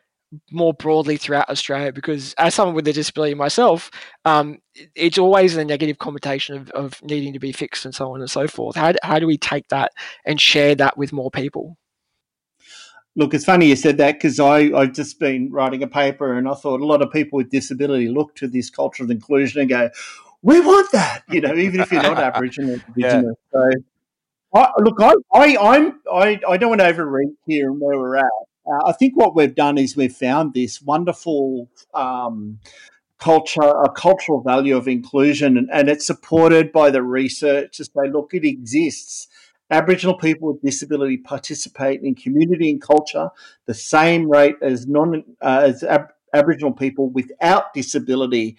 more 0.51 0.73
broadly 0.73 1.17
throughout 1.17 1.49
Australia 1.49 1.93
because 1.93 2.35
as 2.35 2.55
someone 2.55 2.75
with 2.75 2.87
a 2.89 2.93
disability 2.93 3.35
myself, 3.35 3.91
um, 4.25 4.59
it's 4.95 5.19
always 5.19 5.57
a 5.57 5.65
negative 5.65 5.99
connotation 5.99 6.57
of, 6.57 6.71
of 6.71 7.03
needing 7.03 7.33
to 7.33 7.39
be 7.39 7.53
fixed 7.53 7.85
and 7.85 7.95
so 7.95 8.13
on 8.13 8.21
and 8.21 8.31
so 8.31 8.47
forth. 8.47 8.77
How, 8.77 8.93
how 9.03 9.19
do 9.19 9.27
we 9.27 9.39
take 9.39 9.69
that 9.69 9.93
and 10.25 10.41
share 10.41 10.75
that 10.77 10.97
with 10.97 11.13
more 11.13 11.31
people? 11.31 11.77
Look, 13.17 13.35
it's 13.35 13.45
funny 13.45 13.67
you 13.67 13.77
said 13.77 13.97
that 13.99 14.15
because 14.15 14.39
I've 14.39 14.93
just 14.93 15.19
been 15.19 15.51
writing 15.51 15.83
a 15.83 15.89
paper 15.89 16.39
and 16.39 16.49
I 16.49 16.55
thought 16.55 16.81
a 16.81 16.87
lot 16.87 17.03
of 17.03 17.11
people 17.11 17.39
with 17.39 17.51
disability 17.51 18.09
look 18.09 18.37
to 18.37 18.47
this 18.47 18.71
culture 18.71 19.03
of 19.03 19.11
inclusion 19.11 19.61
and 19.61 19.69
go, 19.69 19.91
we 20.43 20.61
want 20.61 20.91
that, 20.93 21.25
you 21.29 21.41
know, 21.41 21.55
even 21.55 21.81
if 21.81 21.91
you're 21.91 22.03
not 22.03 22.19
Aboriginal 22.23 22.75
Indigenous. 22.75 23.37
Yeah. 23.53 23.61
So, 23.61 23.71
I, 24.55 24.71
look, 24.79 25.01
I, 25.01 25.15
I, 25.33 25.57
I'm, 25.57 26.01
I, 26.11 26.41
I 26.49 26.57
don't 26.57 26.71
want 26.71 26.81
to 26.81 26.87
overreach 26.87 27.35
here 27.47 27.71
and 27.71 27.81
where 27.81 27.99
we're 27.99 28.17
at. 28.17 28.25
Uh, 28.67 28.89
I 28.89 28.93
think 28.93 29.17
what 29.17 29.35
we've 29.35 29.55
done 29.55 29.79
is 29.79 29.97
we've 29.97 30.13
found 30.13 30.55
this 30.55 30.83
wonderful 30.83 31.71
um, 31.95 32.59
culture, 33.19 33.63
a 33.63 33.91
cultural 33.91 34.43
value 34.43 34.77
of 34.77 34.89
inclusion, 34.89 35.57
and, 35.57 35.69
and 35.73 35.89
it's 35.89 36.07
supported 36.07 36.73
by 36.73 36.91
the 36.91 37.03
research 37.03 37.77
to 37.77 37.85
say, 37.85 38.09
look, 38.11 38.31
it 38.33 38.45
exists. 38.45 39.29
Aboriginal 39.71 40.19
people 40.19 40.53
with 40.53 40.63
disability 40.63 41.17
participate 41.17 42.01
in 42.03 42.15
community 42.15 42.71
and 42.71 42.83
culture 42.83 43.29
the 43.67 43.75
same 43.75 44.29
rate 44.29 44.57
as 44.63 44.89
non 44.89 45.23
uh, 45.41 45.63
as 45.65 45.85
ab- 45.85 46.13
Aboriginal 46.35 46.73
people 46.73 47.11
without 47.11 47.75
disability, 47.75 48.57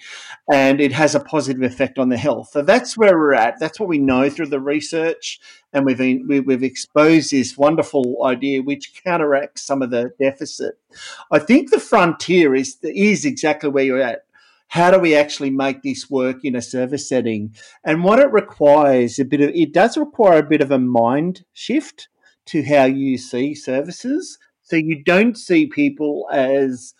and 0.51 0.81
it 0.81 0.91
has 0.91 1.15
a 1.15 1.19
positive 1.19 1.63
effect 1.63 1.97
on 1.97 2.09
their 2.09 2.19
health. 2.19 2.49
So 2.51 2.61
that's 2.61 2.97
where 2.97 3.17
we're 3.17 3.33
at. 3.33 3.59
That's 3.59 3.79
what 3.79 3.89
we 3.89 3.97
know 3.97 4.29
through 4.29 4.47
the 4.47 4.59
research, 4.59 5.39
and 5.73 5.85
we've 5.85 5.97
been, 5.97 6.25
we've 6.27 6.63
exposed 6.63 7.31
this 7.31 7.57
wonderful 7.57 8.17
idea 8.25 8.61
which 8.61 9.01
counteracts 9.03 9.61
some 9.61 9.81
of 9.81 9.91
the 9.91 10.11
deficit. 10.19 10.79
I 11.31 11.39
think 11.39 11.69
the 11.69 11.79
frontier 11.79 12.55
is 12.55 12.77
is 12.83 13.25
exactly 13.25 13.69
where 13.69 13.83
you're 13.83 14.01
at. 14.01 14.25
How 14.67 14.89
do 14.89 14.99
we 14.99 15.15
actually 15.15 15.49
make 15.49 15.81
this 15.81 16.09
work 16.09 16.45
in 16.45 16.55
a 16.55 16.61
service 16.61 17.09
setting? 17.09 17.53
And 17.83 18.05
what 18.05 18.19
it 18.19 18.31
requires 18.31 19.19
a 19.19 19.25
bit 19.25 19.41
of 19.41 19.49
it 19.49 19.73
does 19.73 19.97
require 19.97 20.39
a 20.39 20.49
bit 20.49 20.61
of 20.61 20.71
a 20.71 20.79
mind 20.79 21.43
shift 21.51 22.07
to 22.45 22.63
how 22.63 22.85
you 22.85 23.17
see 23.17 23.53
services. 23.53 24.39
So 24.61 24.77
you 24.77 25.03
don't 25.03 25.37
see 25.37 25.67
people 25.67 26.27
as 26.31 26.93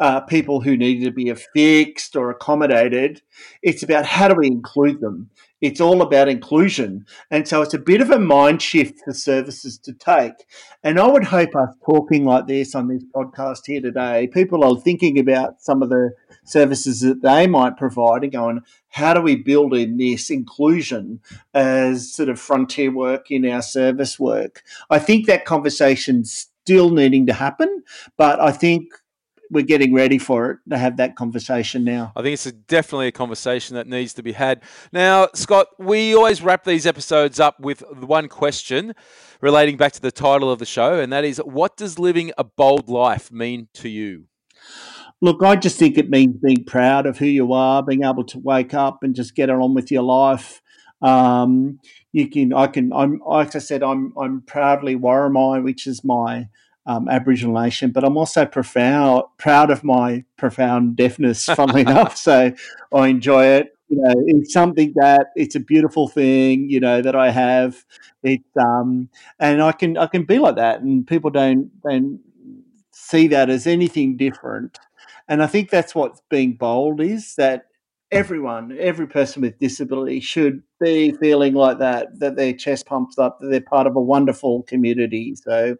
uh, 0.00 0.20
people 0.22 0.60
who 0.60 0.76
need 0.76 1.04
to 1.04 1.10
be 1.10 1.28
affixed 1.28 2.16
or 2.16 2.30
accommodated. 2.30 3.22
It's 3.62 3.82
about 3.82 4.06
how 4.06 4.28
do 4.28 4.34
we 4.34 4.46
include 4.46 5.00
them. 5.00 5.30
It's 5.60 5.80
all 5.80 6.02
about 6.02 6.28
inclusion. 6.28 7.06
And 7.30 7.48
so 7.48 7.62
it's 7.62 7.72
a 7.72 7.78
bit 7.78 8.02
of 8.02 8.10
a 8.10 8.18
mind 8.18 8.60
shift 8.60 9.00
for 9.04 9.14
services 9.14 9.78
to 9.78 9.94
take. 9.94 10.46
And 10.82 11.00
I 11.00 11.06
would 11.06 11.24
hope 11.24 11.56
us 11.56 11.74
talking 11.86 12.24
like 12.26 12.46
this 12.46 12.74
on 12.74 12.88
this 12.88 13.02
podcast 13.14 13.60
here 13.64 13.80
today, 13.80 14.26
people 14.26 14.62
are 14.62 14.78
thinking 14.78 15.18
about 15.18 15.62
some 15.62 15.82
of 15.82 15.88
the 15.88 16.10
services 16.44 17.00
that 17.00 17.22
they 17.22 17.46
might 17.46 17.78
provide 17.78 18.24
and 18.24 18.32
going, 18.32 18.60
how 18.88 19.14
do 19.14 19.22
we 19.22 19.36
build 19.36 19.74
in 19.74 19.96
this 19.96 20.28
inclusion 20.28 21.20
as 21.54 22.12
sort 22.12 22.28
of 22.28 22.38
frontier 22.38 22.92
work 22.92 23.30
in 23.30 23.48
our 23.48 23.62
service 23.62 24.20
work? 24.20 24.62
I 24.90 24.98
think 24.98 25.26
that 25.26 25.46
conversation's 25.46 26.48
still 26.64 26.90
needing 26.90 27.26
to 27.26 27.32
happen, 27.32 27.84
but 28.18 28.38
I 28.38 28.50
think 28.50 28.92
we're 29.54 29.62
getting 29.62 29.94
ready 29.94 30.18
for 30.18 30.50
it 30.50 30.58
to 30.68 30.76
have 30.76 30.96
that 30.98 31.16
conversation 31.16 31.84
now. 31.84 32.12
I 32.16 32.22
think 32.22 32.34
it's 32.34 32.44
a, 32.44 32.52
definitely 32.52 33.06
a 33.06 33.12
conversation 33.12 33.76
that 33.76 33.86
needs 33.86 34.12
to 34.14 34.22
be 34.22 34.32
had. 34.32 34.62
Now, 34.92 35.28
Scott, 35.32 35.68
we 35.78 36.14
always 36.14 36.42
wrap 36.42 36.64
these 36.64 36.84
episodes 36.84 37.40
up 37.40 37.60
with 37.60 37.82
one 37.92 38.28
question 38.28 38.94
relating 39.40 39.76
back 39.76 39.92
to 39.92 40.02
the 40.02 40.12
title 40.12 40.50
of 40.50 40.58
the 40.58 40.66
show, 40.66 40.98
and 40.98 41.12
that 41.12 41.24
is 41.24 41.38
what 41.38 41.76
does 41.76 41.98
living 41.98 42.32
a 42.36 42.44
bold 42.44 42.88
life 42.88 43.30
mean 43.30 43.68
to 43.74 43.88
you? 43.88 44.24
Look, 45.20 45.42
I 45.42 45.56
just 45.56 45.78
think 45.78 45.96
it 45.96 46.10
means 46.10 46.36
being 46.42 46.64
proud 46.64 47.06
of 47.06 47.16
who 47.16 47.26
you 47.26 47.52
are, 47.52 47.82
being 47.82 48.04
able 48.04 48.24
to 48.24 48.38
wake 48.40 48.74
up 48.74 49.02
and 49.02 49.14
just 49.14 49.34
get 49.34 49.48
on 49.48 49.72
with 49.72 49.90
your 49.90 50.02
life. 50.02 50.60
Um, 51.00 51.78
you 52.12 52.28
can, 52.28 52.52
I 52.52 52.66
can, 52.66 52.92
I'm, 52.92 53.20
like 53.24 53.54
I 53.54 53.58
said, 53.60 53.82
I'm, 53.82 54.12
I'm 54.20 54.42
proudly 54.42 54.96
Worimi, 54.96 55.62
which 55.62 55.86
is 55.86 56.02
my 56.04 56.48
um, 56.86 57.08
Aboriginal 57.08 57.60
nation, 57.60 57.90
but 57.90 58.04
I'm 58.04 58.16
also 58.16 58.44
profound, 58.44 59.24
proud 59.38 59.70
of 59.70 59.84
my 59.84 60.24
profound 60.36 60.96
deafness, 60.96 61.44
funnily 61.44 61.80
enough. 61.82 62.16
So 62.16 62.52
I 62.92 63.08
enjoy 63.08 63.46
it. 63.46 63.76
You 63.88 64.00
know, 64.00 64.14
it's 64.26 64.52
something 64.52 64.92
that 64.96 65.28
it's 65.36 65.54
a 65.54 65.60
beautiful 65.60 66.08
thing, 66.08 66.68
you 66.70 66.80
know, 66.80 67.02
that 67.02 67.14
I 67.14 67.30
have. 67.30 67.84
It's 68.22 68.44
um, 68.58 69.08
and 69.38 69.62
I 69.62 69.72
can 69.72 69.96
I 69.98 70.06
can 70.06 70.24
be 70.24 70.38
like 70.38 70.56
that, 70.56 70.80
and 70.80 71.06
people 71.06 71.30
don't 71.30 71.70
don't 71.82 72.20
see 72.92 73.28
that 73.28 73.50
as 73.50 73.66
anything 73.66 74.16
different. 74.16 74.78
And 75.28 75.42
I 75.42 75.46
think 75.46 75.70
that's 75.70 75.94
what's 75.94 76.20
being 76.30 76.54
bold 76.54 77.00
is 77.00 77.34
that 77.36 77.66
everyone, 78.10 78.76
every 78.78 79.06
person 79.06 79.42
with 79.42 79.58
disability 79.58 80.20
should 80.20 80.62
be 80.80 81.12
feeling 81.12 81.54
like 81.54 81.78
that, 81.78 82.18
that 82.20 82.36
their 82.36 82.52
chest 82.52 82.86
pumps 82.86 83.18
up, 83.18 83.38
that 83.40 83.48
they're 83.48 83.60
part 83.60 83.86
of 83.86 83.96
a 83.96 84.00
wonderful 84.00 84.62
community. 84.64 85.34
So, 85.34 85.76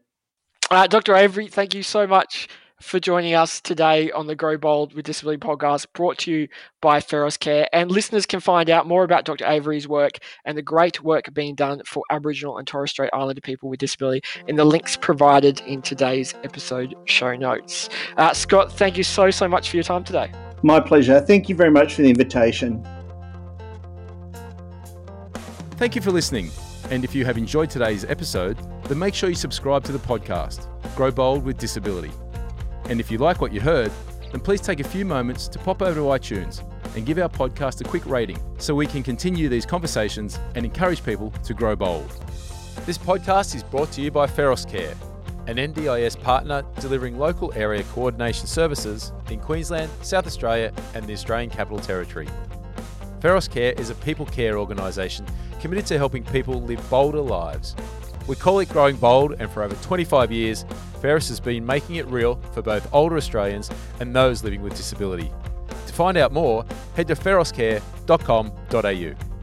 uh, 0.74 0.86
Dr. 0.86 1.14
Avery, 1.14 1.48
thank 1.48 1.74
you 1.74 1.82
so 1.82 2.06
much 2.06 2.48
for 2.80 3.00
joining 3.00 3.34
us 3.34 3.60
today 3.60 4.10
on 4.10 4.26
the 4.26 4.34
Grow 4.34 4.58
Bold 4.58 4.92
with 4.94 5.06
Disability 5.06 5.40
podcast 5.40 5.86
brought 5.94 6.18
to 6.18 6.30
you 6.30 6.48
by 6.82 7.00
Feros 7.00 7.38
Care. 7.38 7.68
And 7.72 7.90
listeners 7.90 8.26
can 8.26 8.40
find 8.40 8.68
out 8.68 8.86
more 8.86 9.04
about 9.04 9.24
Dr. 9.24 9.46
Avery's 9.46 9.88
work 9.88 10.18
and 10.44 10.58
the 10.58 10.62
great 10.62 11.02
work 11.02 11.32
being 11.32 11.54
done 11.54 11.80
for 11.86 12.02
Aboriginal 12.10 12.58
and 12.58 12.66
Torres 12.66 12.90
Strait 12.90 13.10
Islander 13.12 13.40
people 13.40 13.68
with 13.68 13.80
disability 13.80 14.22
in 14.48 14.56
the 14.56 14.64
links 14.64 14.96
provided 14.96 15.60
in 15.60 15.80
today's 15.80 16.34
episode 16.44 16.94
show 17.04 17.34
notes. 17.34 17.88
Uh, 18.16 18.34
Scott, 18.34 18.72
thank 18.72 18.98
you 18.98 19.04
so, 19.04 19.30
so 19.30 19.48
much 19.48 19.70
for 19.70 19.76
your 19.76 19.84
time 19.84 20.04
today. 20.04 20.30
My 20.62 20.80
pleasure. 20.80 21.20
Thank 21.20 21.48
you 21.48 21.54
very 21.54 21.70
much 21.70 21.94
for 21.94 22.02
the 22.02 22.10
invitation. 22.10 22.86
Thank 25.76 25.94
you 25.96 26.02
for 26.02 26.10
listening. 26.10 26.50
And 26.90 27.02
if 27.02 27.14
you 27.14 27.24
have 27.24 27.38
enjoyed 27.38 27.70
today's 27.70 28.04
episode, 28.04 28.58
then 28.84 28.98
make 28.98 29.14
sure 29.14 29.28
you 29.28 29.34
subscribe 29.34 29.84
to 29.84 29.92
the 29.92 29.98
podcast, 29.98 30.68
Grow 30.94 31.10
Bold 31.10 31.44
with 31.44 31.56
Disability. 31.56 32.12
And 32.90 33.00
if 33.00 33.10
you 33.10 33.18
like 33.18 33.40
what 33.40 33.52
you 33.52 33.60
heard, 33.60 33.90
then 34.30 34.40
please 34.40 34.60
take 34.60 34.80
a 34.80 34.84
few 34.84 35.04
moments 35.04 35.48
to 35.48 35.58
pop 35.58 35.80
over 35.80 35.94
to 35.94 36.00
iTunes 36.00 36.62
and 36.94 37.06
give 37.06 37.18
our 37.18 37.28
podcast 37.28 37.80
a 37.80 37.84
quick 37.84 38.04
rating 38.04 38.38
so 38.58 38.74
we 38.74 38.86
can 38.86 39.02
continue 39.02 39.48
these 39.48 39.64
conversations 39.64 40.38
and 40.54 40.64
encourage 40.64 41.02
people 41.04 41.30
to 41.44 41.54
grow 41.54 41.74
bold. 41.74 42.10
This 42.84 42.98
podcast 42.98 43.54
is 43.54 43.62
brought 43.62 43.90
to 43.92 44.02
you 44.02 44.10
by 44.10 44.26
Feros 44.26 44.68
Care, 44.68 44.94
an 45.46 45.56
NDIS 45.56 46.20
partner 46.20 46.62
delivering 46.80 47.18
local 47.18 47.52
area 47.54 47.82
coordination 47.84 48.46
services 48.46 49.12
in 49.30 49.40
Queensland, 49.40 49.90
South 50.02 50.26
Australia, 50.26 50.72
and 50.94 51.06
the 51.06 51.14
Australian 51.14 51.48
Capital 51.48 51.78
Territory. 51.78 52.28
Feros 53.24 53.48
Care 53.48 53.72
is 53.78 53.88
a 53.88 53.94
people 53.94 54.26
care 54.26 54.58
organisation 54.58 55.24
committed 55.58 55.86
to 55.86 55.96
helping 55.96 56.22
people 56.24 56.60
live 56.60 56.90
bolder 56.90 57.22
lives. 57.22 57.74
We 58.26 58.36
call 58.36 58.58
it 58.58 58.68
Growing 58.68 58.96
Bold, 58.96 59.36
and 59.38 59.50
for 59.50 59.62
over 59.62 59.74
25 59.76 60.30
years, 60.30 60.66
Feros 61.00 61.30
has 61.30 61.40
been 61.40 61.64
making 61.64 61.96
it 61.96 62.06
real 62.08 62.36
for 62.52 62.60
both 62.60 62.86
older 62.92 63.16
Australians 63.16 63.70
and 63.98 64.14
those 64.14 64.44
living 64.44 64.60
with 64.60 64.76
disability. 64.76 65.32
To 65.86 65.92
find 65.94 66.18
out 66.18 66.34
more, 66.34 66.66
head 66.96 67.08
to 67.08 67.14
feroscare.com.au. 67.14 69.33